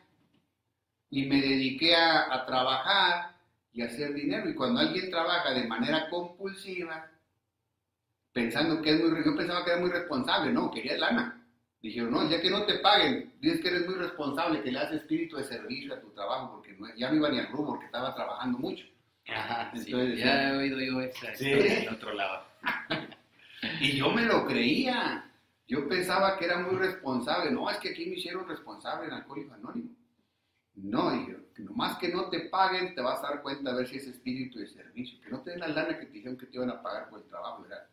[1.10, 3.34] Y me dediqué a, a trabajar
[3.72, 4.48] y a hacer dinero.
[4.48, 7.10] Y cuando alguien trabaja de manera compulsiva,
[8.32, 11.44] pensando que es muy, yo pensaba que era muy responsable, no, quería lana.
[11.82, 14.92] Dijeron, no, ya que no te paguen, dices que eres muy responsable, que le das
[14.92, 18.14] espíritu de servicio a tu trabajo, porque ya no iba ni al rubro, porque estaba
[18.14, 18.86] trabajando mucho.
[19.28, 21.50] Ajá, Entonces, ya he oído yo esa sí.
[21.50, 22.44] del otro lado.
[23.80, 25.24] y yo me lo creía.
[25.66, 27.50] Yo pensaba que era muy responsable.
[27.50, 29.90] No, es que aquí me hicieron responsable en Alcohólico Anónimo.
[30.74, 33.96] No, dijeron, nomás que no te paguen, te vas a dar cuenta a ver si
[33.96, 35.20] es espíritu de servicio.
[35.20, 37.20] Que no te den la lana que te dijeron que te iban a pagar por
[37.20, 37.84] el trabajo, ¿verdad?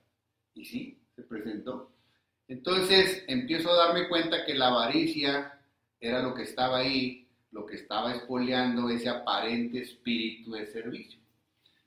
[0.53, 1.91] Y sí, se presentó.
[2.47, 5.59] Entonces empiezo a darme cuenta que la avaricia
[5.99, 11.19] era lo que estaba ahí, lo que estaba espoleando ese aparente espíritu de servicio,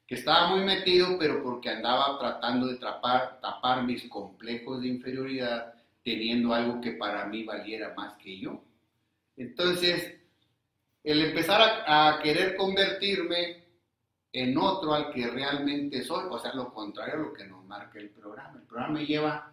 [0.09, 5.75] que estaba muy metido, pero porque andaba tratando de tapar, tapar mis complejos de inferioridad,
[6.03, 8.65] teniendo algo que para mí valiera más que yo.
[9.37, 10.19] Entonces,
[11.05, 13.65] el empezar a, a querer convertirme
[14.33, 17.99] en otro al que realmente soy, o sea, lo contrario a lo que nos marca
[17.99, 18.59] el programa.
[18.59, 19.53] El programa me lleva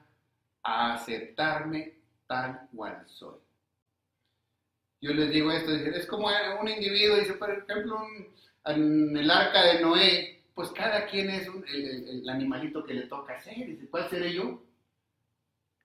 [0.63, 1.95] a aceptarme
[2.27, 3.39] tal cual soy.
[5.01, 6.29] Yo les digo esto, es como
[6.61, 8.01] un individuo, dice, por ejemplo,
[8.65, 13.67] en el arca de Noé, pues cada quien es el, animalito que le toca ser,
[13.67, 14.63] dice, ¿cuál seré yo?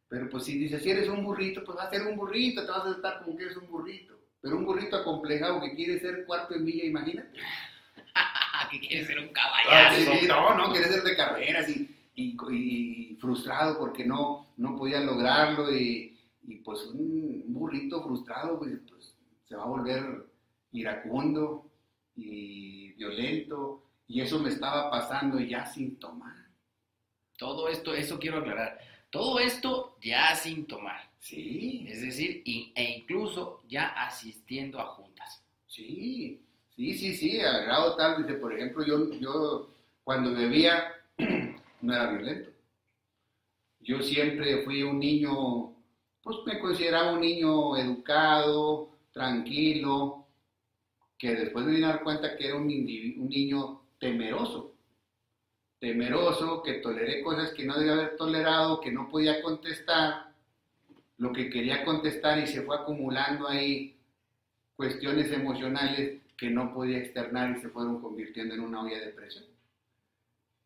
[0.08, 2.70] Pero pues si dice, si eres un burrito, pues vas a ser un burrito, te
[2.70, 4.18] vas a estar como que eres un burrito.
[4.40, 7.38] Pero un burrito acomplejado que quiere ser cuarto en milla, imagínate.
[8.70, 10.26] que quiere ser un caballo.
[10.26, 16.16] no, no, quiere ser de carreras y y, frustrado porque no, no podía lograrlo y,
[16.64, 20.26] pues un burrito frustrado pues, pues, se va a volver
[20.72, 21.70] iracundo
[22.16, 26.34] y violento y eso me estaba pasando ya sin tomar.
[27.38, 28.76] Todo esto, eso quiero aclarar,
[29.08, 31.08] todo esto ya sin tomar.
[31.20, 31.86] Sí.
[31.88, 35.44] Es decir, e incluso ya asistiendo a juntas.
[35.68, 36.42] Sí,
[36.74, 39.70] sí, sí, sí, a grado tal, dice, por ejemplo, yo, yo
[40.02, 40.92] cuando bebía
[41.80, 42.50] no era violento.
[43.78, 45.72] Yo siempre fui un niño,
[46.20, 50.26] pues me consideraba un niño educado, tranquilo,
[51.16, 54.74] que después me vine a dar cuenta que era un, un niño temeroso.
[55.78, 60.32] Temeroso, que toleré cosas que no debía haber tolerado, que no podía contestar,
[61.18, 63.96] lo que quería contestar y se fue acumulando ahí
[64.74, 69.44] cuestiones emocionales que no podía externar y se fueron convirtiendo en una olla de presión.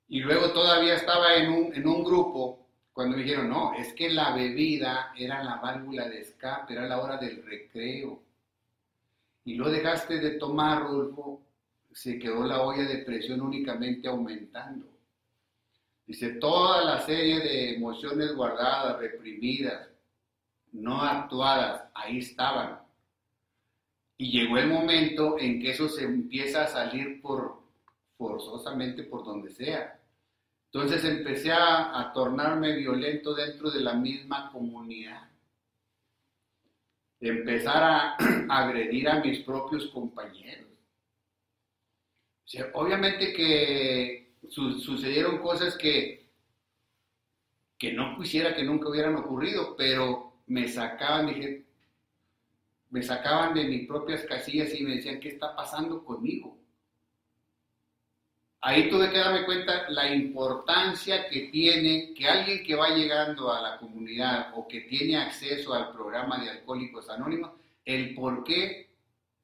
[0.08, 4.08] Y luego todavía estaba en un, en un grupo cuando me dijeron, no, es que
[4.08, 8.22] la bebida era la válvula de escape, era la hora del recreo.
[9.44, 11.40] Y lo dejaste de tomar, Rodolfo,
[11.94, 14.86] se quedó la olla de presión únicamente aumentando.
[16.06, 19.88] Dice, toda la serie de emociones guardadas, reprimidas,
[20.72, 22.80] no actuadas, ahí estaban.
[24.18, 27.62] Y llegó el momento en que eso se empieza a salir por
[28.18, 30.00] forzosamente por donde sea.
[30.72, 35.28] Entonces empecé a, tornarme violento dentro de la misma comunidad.
[37.20, 38.16] Empezar a,
[38.48, 40.73] agredir a mis propios compañeros.
[42.74, 46.28] Obviamente que sucedieron cosas que,
[47.78, 51.34] que no quisiera que nunca hubieran ocurrido, pero me sacaban,
[52.90, 56.58] me sacaban de mis propias casillas y me decían, ¿qué está pasando conmigo?
[58.64, 63.60] ahí tuve que darme cuenta la importancia que tiene que alguien que va llegando a
[63.60, 67.50] la comunidad o que tiene acceso al programa de Alcohólicos Anónimos,
[67.84, 68.88] el por qué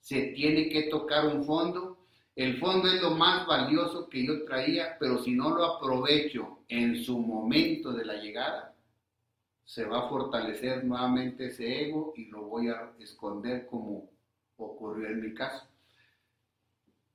[0.00, 1.98] se tiene que tocar un fondo.
[2.36, 7.02] El fondo es lo más valioso que yo traía, pero si no lo aprovecho en
[7.02, 8.74] su momento de la llegada,
[9.64, 14.08] se va a fortalecer nuevamente ese ego y lo voy a esconder como
[14.56, 15.66] ocurrió en mi caso.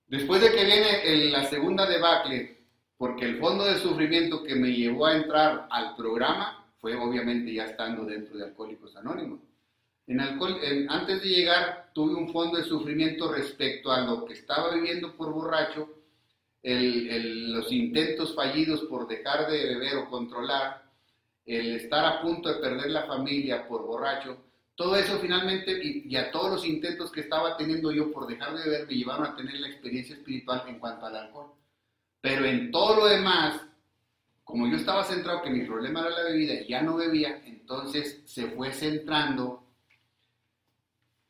[0.08, 2.60] Después de que viene la segunda debacle,
[2.98, 7.66] porque el fondo de sufrimiento que me llevó a entrar al programa fue obviamente ya
[7.66, 9.40] estando dentro de Alcohólicos Anónimos.
[10.08, 15.16] En antes de llegar tuve un fondo de sufrimiento respecto a lo que estaba viviendo
[15.16, 15.90] por borracho,
[16.62, 20.84] los intentos fallidos por dejar de beber o controlar,
[21.46, 24.38] el estar a punto de perder la familia por borracho,
[24.76, 28.64] todo eso finalmente y, a todos los intentos que estaba teniendo yo por dejar de
[28.64, 31.54] beber me llevaron a tener la experiencia espiritual en cuanto al alcohol.
[32.20, 33.62] Pero en todo lo demás,
[34.44, 38.22] como yo estaba centrado que mi problema era la bebida y ya no bebía, entonces
[38.26, 39.65] se fue centrando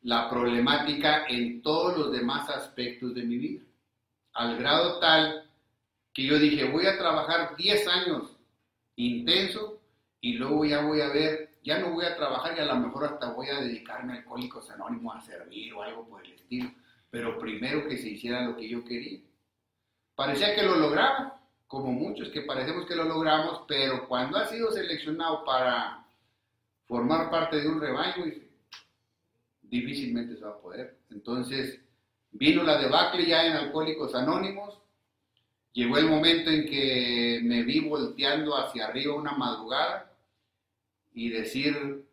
[0.06, 3.64] la problemática en todos los demás aspectos de mi vida.
[4.34, 5.50] Al grado tal
[6.14, 8.36] que yo dije, voy a trabajar 10 años
[8.94, 9.80] intenso
[10.20, 13.04] y luego ya voy a ver ya no voy a trabajar y a lo mejor
[13.06, 16.70] hasta voy a dedicarme a Alcohólicos Anónimos a servir o algo por el estilo,
[17.10, 19.18] pero primero que se hiciera lo que yo quería.
[20.14, 24.70] Parecía que lo lograba, como muchos que parecemos que lo logramos, pero cuando ha sido
[24.70, 26.06] seleccionado para
[26.84, 28.26] formar parte de un rebaño,
[29.68, 30.98] difícilmente se va a poder.
[31.10, 31.80] Entonces,
[32.32, 34.78] vino la debacle ya en Alcohólicos Anónimos,
[35.72, 40.12] llegó el momento en que me vi volteando hacia arriba una madrugada,
[41.16, 42.04] y decir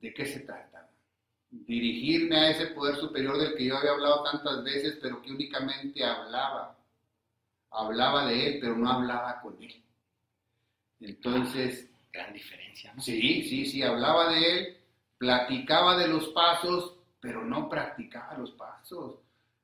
[0.00, 0.88] de qué se trata.
[1.50, 6.04] Dirigirme a ese poder superior del que yo había hablado tantas veces, pero que únicamente
[6.04, 6.78] hablaba.
[7.70, 9.82] Hablaba de él, pero no hablaba con él.
[11.00, 11.90] Entonces...
[12.12, 13.02] Gran diferencia, ¿no?
[13.02, 14.76] Sí, sí, sí, hablaba de él,
[15.18, 19.16] platicaba de los pasos, pero no practicaba los pasos.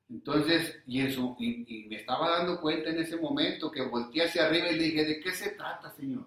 [0.09, 4.69] Entonces, y, eso, y, me estaba dando cuenta en ese momento que volteé hacia arriba
[4.69, 6.25] y le dije, ¿de qué se trata, Señor?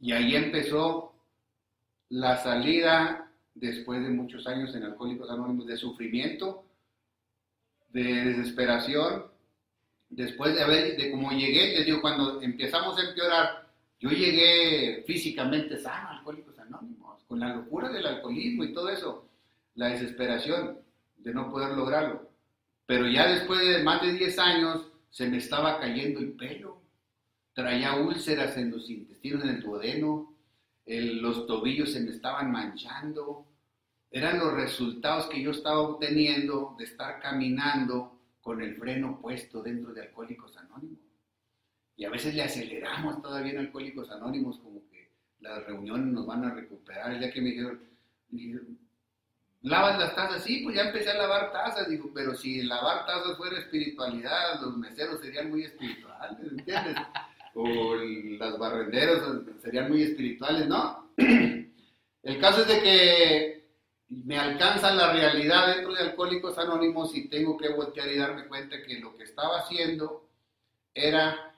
[0.00, 1.14] Y ahí empezó
[2.10, 6.66] la salida, después de muchos años en Alcohólicos Anónimos, de sufrimiento,
[7.88, 9.24] de desesperación,
[10.10, 15.78] después de haber, de como llegué, les digo, cuando empezamos a empeorar, yo llegué físicamente
[15.78, 16.93] sano Alcohólicos Anónimos,
[17.26, 19.28] con la locura del alcoholismo y todo eso,
[19.74, 20.78] la desesperación
[21.16, 22.30] de no poder lograrlo.
[22.86, 26.84] Pero ya después de más de 10 años, se me estaba cayendo el pelo
[27.54, 30.34] traía úlceras en los intestinos, en el duodeno,
[30.86, 33.46] los tobillos se me estaban manchando.
[34.10, 39.94] Eran los resultados que yo estaba obteniendo de estar caminando con el freno puesto dentro
[39.94, 40.98] de Alcohólicos Anónimos.
[41.96, 45.03] Y a veces le aceleramos todavía en Alcohólicos Anónimos, como que
[45.44, 47.18] las reuniones nos van a recuperar.
[47.18, 47.80] Día que me dijeron,
[49.62, 50.42] ¿lavas las tazas?
[50.42, 51.88] Sí, pues ya empecé a lavar tazas.
[51.88, 56.96] Digo, pero si lavar tazas fuera espiritualidad, los meseros serían muy espirituales, ¿entiendes?
[57.54, 59.22] o las barrenderas
[59.62, 61.10] serían muy espirituales, ¿no?
[61.16, 63.64] El caso es de que
[64.08, 68.82] me alcanza la realidad dentro de Alcohólicos Anónimos y tengo que voltear y darme cuenta
[68.82, 70.26] que lo que estaba haciendo
[70.94, 71.53] era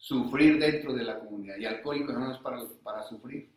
[0.00, 1.58] sufrir dentro de la comunidad.
[1.58, 3.50] Y Alcohólicos Anónimos para, para sufrir.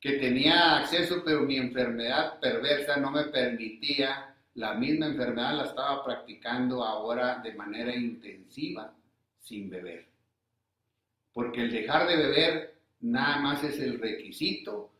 [0.00, 6.02] Que tenía acceso, pero mi enfermedad perversa no me permitía, la misma enfermedad la estaba
[6.02, 8.94] practicando ahora de manera intensiva
[9.40, 10.06] sin beber.
[11.32, 14.90] Porque el dejar de beber nada más es el requisito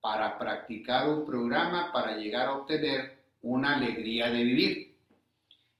[0.00, 4.96] para practicar un programa para llegar a obtener una alegría de vivir.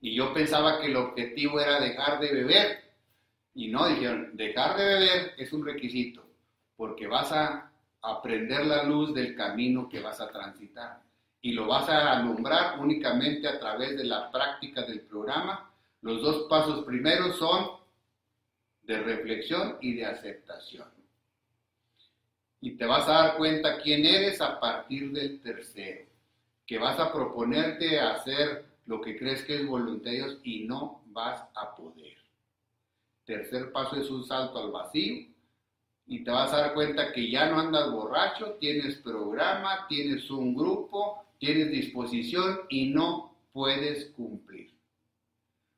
[0.00, 2.86] Y yo pensaba que el objetivo era dejar de beber.
[3.57, 6.23] Y no, dijeron, dejar de beber es un requisito,
[6.77, 11.01] porque vas a aprender la luz del camino que vas a transitar.
[11.40, 15.71] Y lo vas a alumbrar únicamente a través de la práctica del programa.
[16.03, 17.79] Los dos pasos primeros son
[18.83, 20.88] de reflexión y de aceptación.
[22.61, 26.05] Y te vas a dar cuenta quién eres a partir del tercero,
[26.66, 31.75] que vas a proponerte hacer lo que crees que es voluntario y no vas a
[31.75, 32.15] poder.
[33.27, 35.27] Tercer paso es un salto al vacío
[36.07, 40.55] y te vas a dar cuenta que ya no andas borracho, tienes programa, tienes un
[40.55, 44.73] grupo, tienes disposición y no puedes cumplir.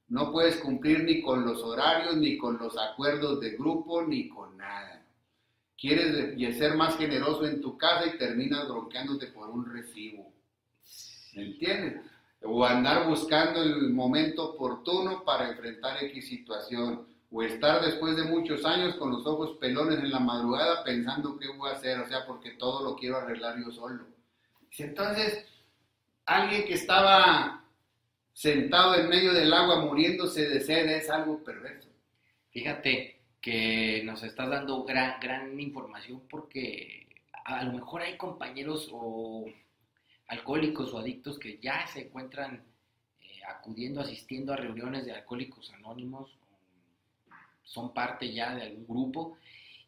[0.09, 4.57] No puedes cumplir ni con los horarios, ni con los acuerdos de grupo, ni con
[4.59, 5.07] nada.
[5.77, 10.33] Quieres ser más generoso en tu casa y terminas bronqueándote por un recibo.
[11.35, 12.03] ¿Me entiendes?
[12.43, 17.07] O andar buscando el momento oportuno para enfrentar X situación.
[17.31, 21.49] O estar después de muchos años con los ojos pelones en la madrugada pensando qué
[21.49, 21.99] voy a hacer.
[22.01, 24.07] O sea, porque todo lo quiero arreglar yo solo.
[24.79, 25.47] Entonces,
[26.25, 27.65] alguien que estaba
[28.33, 31.89] sentado en medio del agua muriéndose de sed es algo perverso.
[32.51, 37.09] Fíjate que nos estás dando gran, gran información porque
[37.45, 39.47] a lo mejor hay compañeros o
[40.29, 42.63] alcohólicos o adictos que ya se encuentran
[43.21, 46.38] eh, acudiendo, asistiendo a reuniones de alcohólicos anónimos,
[47.69, 49.39] son parte ya de algún grupo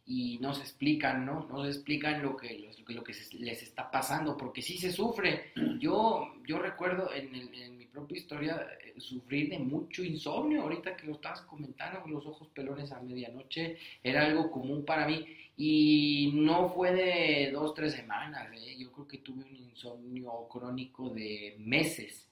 [0.06, 1.46] y no se explican, ¿no?
[1.48, 4.92] No se explican lo que, lo que, lo que les está pasando, porque sí se
[4.92, 5.52] sufre.
[5.80, 11.06] Yo, yo recuerdo en, en mi propia historia eh, sufrir de mucho insomnio, ahorita que
[11.06, 15.26] lo estabas comentando, los ojos pelones a medianoche, era algo común para mí,
[15.56, 18.76] y no fue de dos, tres semanas, ¿eh?
[18.78, 22.28] yo creo que tuve un insomnio crónico de meses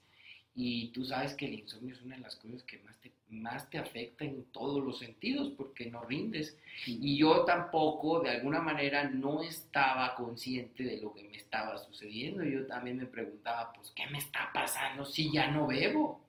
[0.55, 3.69] y tú sabes que el insomnio es una de las cosas que más te, más
[3.69, 6.57] te afecta en todos los sentidos porque no rindes.
[6.85, 12.43] Y yo tampoco, de alguna manera, no estaba consciente de lo que me estaba sucediendo.
[12.43, 16.21] Yo también me preguntaba, pues, ¿qué me está pasando si ya no bebo?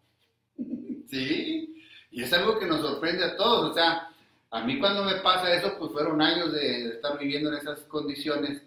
[1.08, 3.70] Sí, y es algo que nos sorprende a todos.
[3.70, 4.08] O sea,
[4.50, 8.62] a mí cuando me pasa eso, pues fueron años de estar viviendo en esas condiciones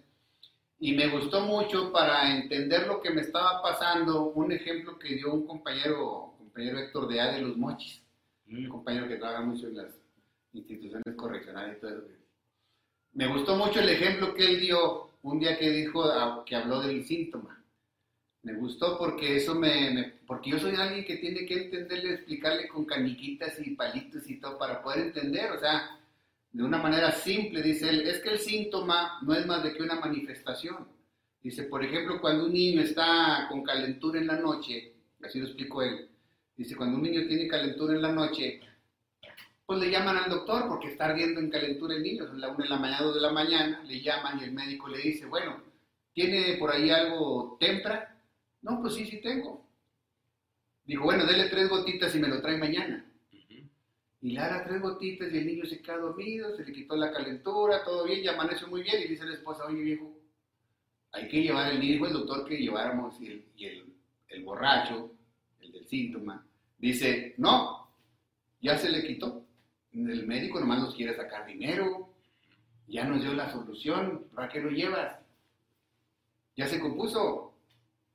[0.83, 5.33] y me gustó mucho para entender lo que me estaba pasando, un ejemplo que dio
[5.33, 8.02] un compañero, compañero Héctor de A de los Mochis,
[8.47, 9.93] un compañero que trabaja mucho en las
[10.53, 12.07] instituciones correccionales y todo eso.
[13.13, 16.81] Me gustó mucho el ejemplo que él dio un día que dijo, ah, que habló
[16.81, 17.63] del síntoma.
[18.43, 22.85] Me gustó porque eso me, porque yo soy alguien que tiene que entenderle, explicarle con
[22.85, 25.97] caniquitas y palitos y todo para poder entender, o sea,
[26.51, 29.81] de una manera simple, dice él, es que el síntoma no es más de que
[29.81, 30.87] una manifestación.
[31.41, 35.81] Dice, por ejemplo, cuando un niño está con calentura en la noche, así lo explicó
[35.81, 36.09] él,
[36.55, 38.59] dice, cuando un niño tiene calentura en la noche,
[39.65, 42.63] pues le llaman al doctor porque está ardiendo en calentura el niño, son la una
[42.63, 45.61] de la mañana, dos de la mañana, le llaman y el médico le dice, bueno,
[46.13, 48.17] ¿tiene por ahí algo tempra?
[48.61, 49.65] No, pues sí, sí tengo.
[50.85, 53.05] Digo, bueno, dele tres gotitas y me lo trae mañana
[54.23, 57.11] y le da tres gotitas y el niño se queda dormido, se le quitó la
[57.11, 60.17] calentura, todo bien, ya amaneció muy bien y dice la esposa, oye viejo,
[61.11, 63.93] hay que llevar el niño, el doctor que lleváramos y, el,
[64.29, 65.11] el, borracho,
[65.87, 66.45] síntoma,
[66.77, 67.89] dice, no,
[68.61, 69.45] ya se le quitó,
[69.93, 72.13] el médico nomás nos quiere sacar dinero,
[72.87, 75.19] ya nos dio la solución, ¿para qué lo llevas?
[76.55, 77.53] Ya se compuso,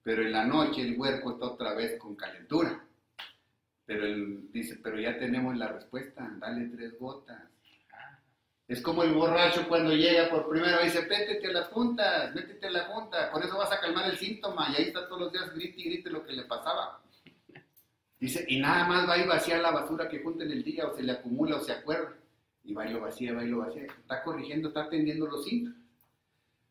[0.02, 2.84] pero en la noche el huerco está otra vez con calentura.
[3.84, 7.42] Pero él dice, pero ya tenemos la respuesta, dale tres gotas.
[8.68, 12.66] Es como el borracho cuando llega por primera vez, dice, métete a las juntas, métete
[12.66, 14.68] a la junta, con eso vas a calmar el síntoma.
[14.70, 17.00] Y ahí está todos los días, grite y grite lo que le pasaba.
[18.20, 20.86] Dice, y nada más va a ir vaciar la basura que junta en el día,
[20.86, 22.14] o se le acumula, o se acuerda.
[22.64, 23.84] Y va y lo vacía, va y lo vacía.
[23.84, 25.78] Está corrigiendo, está atendiendo los síntomas.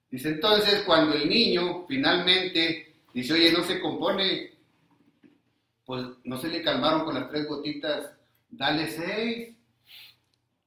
[0.09, 4.51] Dice, entonces, cuando el niño finalmente dice, oye, no se compone,
[5.85, 8.11] pues no se le calmaron con las tres gotitas,
[8.49, 9.55] dale seis.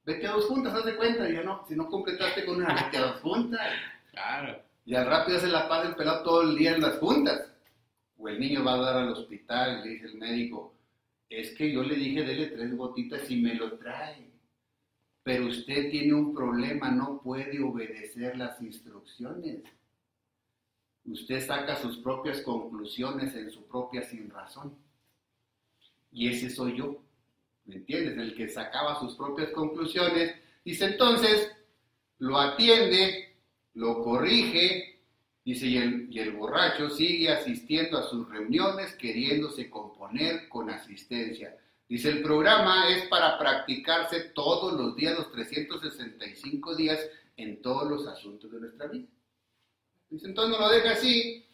[0.04, 1.28] Vete a dos juntas, haz de cuenta.
[1.28, 3.60] Y ya no, si no completaste con una, vete a dos juntas.
[4.12, 4.62] Claro.
[4.86, 7.42] Y al rápido se la pasa el pelado todo el día en las juntas.
[8.20, 10.74] O el niño va a dar al hospital le dice el médico,
[11.28, 14.28] es que yo le dije, dele tres gotitas y me lo trae.
[15.22, 19.62] Pero usted tiene un problema, no puede obedecer las instrucciones.
[21.04, 24.76] Usted saca sus propias conclusiones en su propia sin razón.
[26.12, 27.02] Y ese soy yo,
[27.64, 28.18] ¿me entiendes?
[28.18, 30.34] El que sacaba sus propias conclusiones.
[30.64, 31.52] Dice entonces,
[32.18, 33.34] lo atiende,
[33.74, 34.99] lo corrige,
[35.44, 41.56] dice, y el, borracho sigue asistiendo a sus reuniones queriéndose componer con asistencia.
[41.88, 47.00] Dice, el programa es para practicarse todos los días, los 365 días,
[47.36, 49.08] en todos los asuntos de nuestra vida.
[50.08, 51.46] Dice, entonces no lo deja así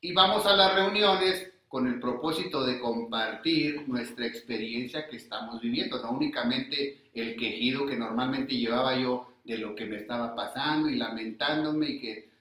[0.00, 6.02] y vamos a las reuniones con el propósito de compartir nuestra experiencia que estamos viviendo,
[6.02, 10.96] no únicamente el quejido que normalmente llevaba yo de lo que me estaba pasando y
[10.96, 12.31] lamentándome y que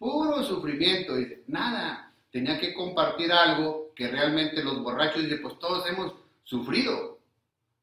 [0.00, 5.86] puro sufrimiento, y nada, tenía que compartir algo que realmente los borrachos, y pues todos
[5.86, 7.18] hemos sufrido,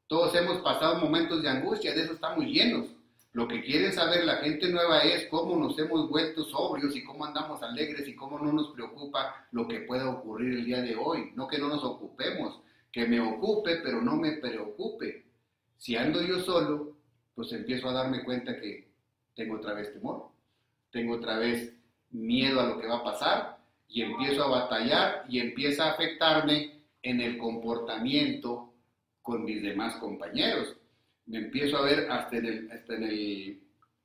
[0.08, 2.88] todos hemos pasado momentos de angustia, de eso estamos llenos.
[3.34, 7.24] Lo que quieren saber la gente nueva es cómo nos hemos vuelto sobrios y cómo
[7.24, 11.30] andamos alegres y cómo no nos preocupa lo que pueda ocurrir el día de hoy.
[11.36, 12.58] No que no nos ocupemos,
[12.90, 15.26] que me ocupe, pero no me preocupe.
[15.76, 16.96] Si ando yo solo,
[17.36, 18.88] pues empiezo a darme cuenta que
[19.36, 20.30] tengo otra vez temor,
[20.90, 21.77] tengo otra vez
[22.10, 26.72] miedo a lo que va a pasar y empiezo a batallar y empieza a afectarme
[27.02, 28.72] en el comportamiento
[29.22, 30.74] con mis demás compañeros.
[31.26, 33.60] Me empiezo a ver hasta en el, en el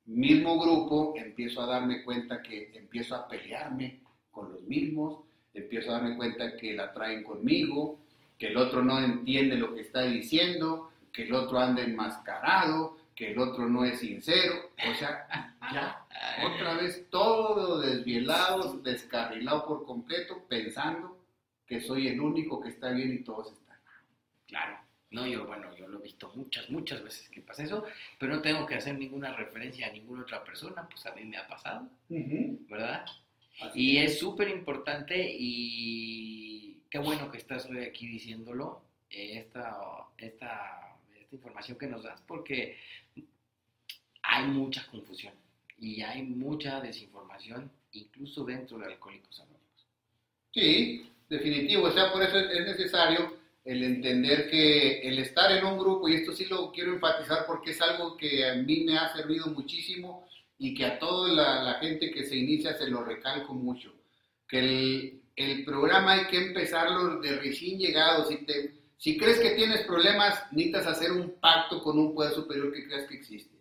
[0.06, 4.01] mismo grupo, empiezo a darme cuenta que empiezo a pelearme
[4.32, 5.20] con los mismos,
[5.54, 7.99] empiezo a darme cuenta que la traen conmigo,
[8.38, 13.32] que el otro no entiende lo que está diciendo, que el otro anda enmascarado, que
[13.32, 16.05] el otro no es sincero, o sea, ya,
[16.45, 21.26] otra vez todo desvielado, descarrilado por completo, pensando
[21.65, 23.95] que soy el único que está bien y todos están mal.
[24.47, 24.78] Claro.
[25.11, 27.86] No, yo, bueno, yo lo he visto muchas, muchas veces que pasa eso,
[28.17, 31.38] pero no tengo que hacer ninguna referencia a ninguna otra persona, pues a mí me
[31.38, 33.05] ha pasado, ¿verdad?
[33.76, 39.78] y es súper importante y qué bueno que estás hoy aquí diciéndolo, esta,
[40.17, 42.78] esta, esta información que nos das, porque
[44.24, 45.34] hay mucha confusión
[45.84, 49.86] y hay mucha desinformación, incluso dentro de Alcohólicos Anónimos.
[50.53, 53.34] Sí, definitivo, o sea, por eso es necesario
[53.65, 57.71] el entender que el estar en un grupo, y esto sí lo quiero enfatizar porque
[57.71, 60.25] es algo que a mí me ha servido muchísimo
[60.57, 63.93] y que a toda la, gente que se inicia se lo recalco mucho,
[64.47, 69.51] que el, el programa hay que empezarlo de recién llegado, si, te, si crees que
[69.51, 73.53] tienes problemas, necesitas hacer un pacto con un poder superior que creas que existe.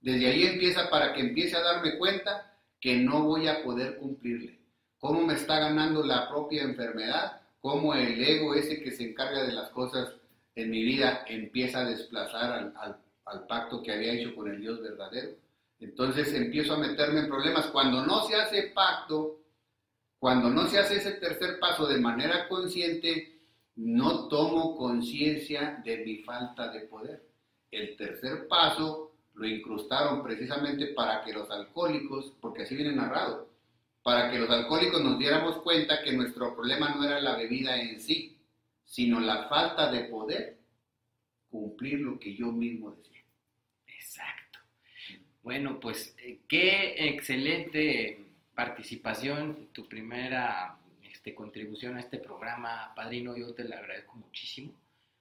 [0.00, 4.58] Desde ahí empieza para que empiece a darme cuenta que no voy a poder cumplirle.
[4.98, 7.38] ¿Cómo me está ganando la propia enfermedad?
[7.60, 10.14] cómo el ego ese que se encarga de las cosas
[10.54, 15.36] en mi vida empieza a desplazar al, pacto que había hecho con el Dios verdadero.
[15.80, 17.66] Entonces empiezo a meterme en problemas.
[17.66, 19.42] Cuando no se hace pacto,
[20.18, 23.38] cuando no se hace ese tercer paso de manera consciente,
[23.76, 27.22] no tomo conciencia de mi falta de poder.
[27.70, 29.07] El tercer paso
[29.38, 33.48] lo incrustaron precisamente para que los alcohólicos, porque así viene narrado,
[34.02, 38.00] para que los alcohólicos nos diéramos cuenta que nuestro problema no era la bebida en
[38.00, 38.36] sí,
[38.84, 40.58] sino la falta de poder
[41.48, 43.22] cumplir lo que yo mismo decía.
[43.86, 44.58] Exacto.
[45.42, 53.54] Bueno, pues eh, qué excelente participación, tu primera este, contribución a este programa, Padrino, yo
[53.54, 54.72] te lo agradezco muchísimo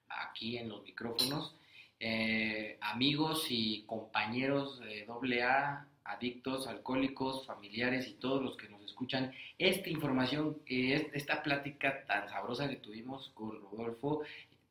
[0.07, 1.55] aquí en los micrófonos.
[1.99, 5.07] Eh, amigos y compañeros de
[5.41, 12.29] AA, adictos, alcohólicos, familiares y todos los que nos escuchan, esta información, esta plática tan
[12.29, 14.21] sabrosa que tuvimos con Rodolfo,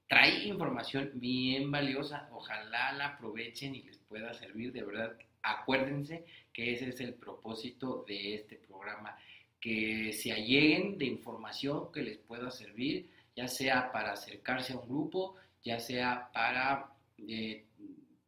[0.09, 2.29] trae información bien valiosa.
[2.33, 4.73] Ojalá la aprovechen y les pueda servir.
[4.73, 9.19] De verdad, acuérdense que ese es el propósito de este programa,
[9.61, 14.89] que se alleguen de información que les pueda servir, ya sea para acercarse a un
[14.89, 17.65] grupo, ya sea para eh,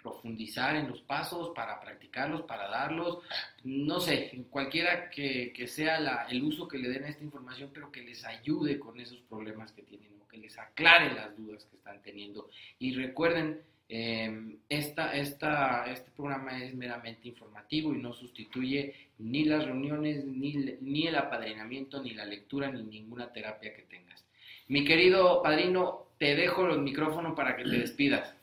[0.03, 3.19] profundizar en los pasos, para practicarlos, para darlos,
[3.65, 8.03] no sé, cualquiera que, sea el uso que le den a esta información, pero que
[8.03, 12.01] les ayude con esos problemas que tienen o que les aclare las dudas que están
[12.03, 12.49] teniendo.
[12.79, 19.65] Y recuerden, eh, esta, esta, este programa es meramente informativo y no sustituye ni las
[19.65, 24.25] reuniones, ni, ni el apadrinamiento, ni la lectura, ni ninguna terapia que tengas.
[24.69, 28.38] Mi querido padrino, te dejo los micrófonos para que te despidas.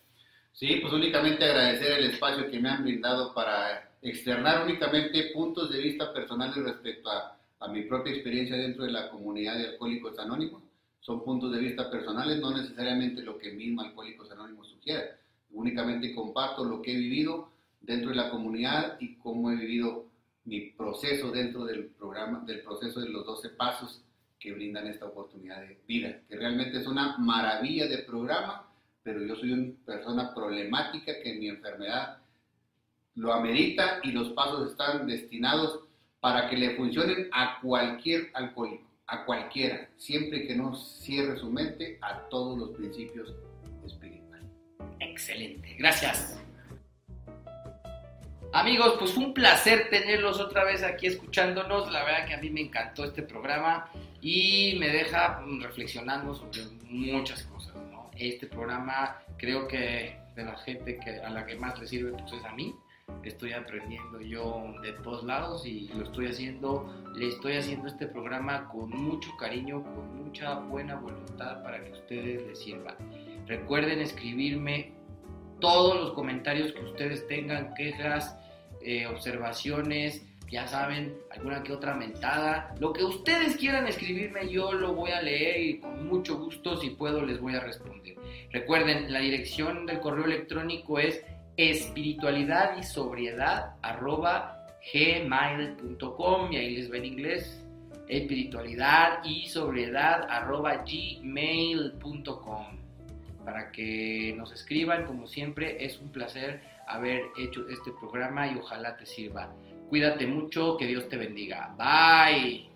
[0.55, 5.81] Sí, pues únicamente agradecer el espacio que me han brindado para externar únicamente puntos de
[5.81, 10.63] vista personales respecto a, a mi propia experiencia dentro de la comunidad de Alcohólicos Anónimos.
[11.01, 15.15] Son puntos de vista personales, no necesariamente lo que mismo Alcohólicos Anónimos sugiere.
[15.51, 17.49] Únicamente comparto lo que he vivido
[17.81, 20.05] dentro de la comunidad y cómo he vivido
[20.45, 24.01] mi proceso dentro del programa, del proceso de los 12 pasos
[24.39, 28.69] que brindan esta oportunidad de vida, que realmente es una maravilla de programa
[29.05, 32.17] pero yo soy una persona problemática que mi enfermedad
[33.13, 35.81] lo amerita y los pasos están destinados
[36.19, 41.99] para que le funcionen a cualquier alcohólico, a cualquiera, siempre que no cierre su mente
[42.01, 43.31] a todos los principios
[43.85, 44.47] espirituales.
[44.99, 46.41] Excelente, gracias.
[48.53, 51.91] Amigos, pues un placer tenerlos otra vez aquí escuchándonos.
[51.91, 53.87] La verdad que a mí me encantó este programa
[54.19, 57.55] y me deja reflexionando sobre muchas cosas
[58.17, 62.33] este programa creo que de la gente que, a la que más le sirve pues
[62.33, 62.75] es a mí.
[63.23, 68.67] Estoy aprendiendo yo de todos lados y lo estoy haciendo, le estoy haciendo este programa
[68.69, 72.97] con mucho cariño, con mucha buena voluntad para que ustedes les sirva.
[73.45, 74.91] Recuerden escribirme
[75.59, 78.37] todos los comentarios que ustedes tengan, quejas,
[78.81, 82.73] eh, observaciones, ya saben, alguna que otra mentada.
[82.79, 86.91] Lo que ustedes quieran escribirme, yo lo voy a leer y con mucho gusto, si
[86.91, 88.15] puedo, les voy a responder.
[88.51, 91.23] Recuerden, la dirección del correo electrónico es
[91.57, 93.75] espiritualidad y sobriedad
[96.53, 97.65] y ahí les ven inglés
[98.07, 100.27] espiritualidad y sobriedad
[103.43, 108.95] para que nos escriban como siempre es un placer haber hecho este programa y ojalá
[108.95, 109.51] te sirva
[109.89, 111.75] Cuídate mucho, que Dios te bendiga.
[111.77, 112.69] Bye.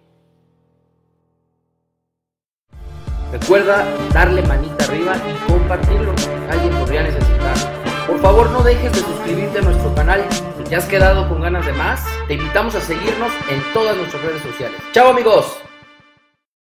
[3.32, 6.14] Recuerda darle manita arriba y compartirlo.
[6.50, 7.56] Alguien podría necesitar.
[8.08, 10.26] Por favor, no dejes de suscribirte a nuestro canal.
[10.58, 14.24] Si te has quedado con ganas de más, te invitamos a seguirnos en todas nuestras
[14.24, 14.82] redes sociales.
[14.94, 15.69] ¡Chao, amigos!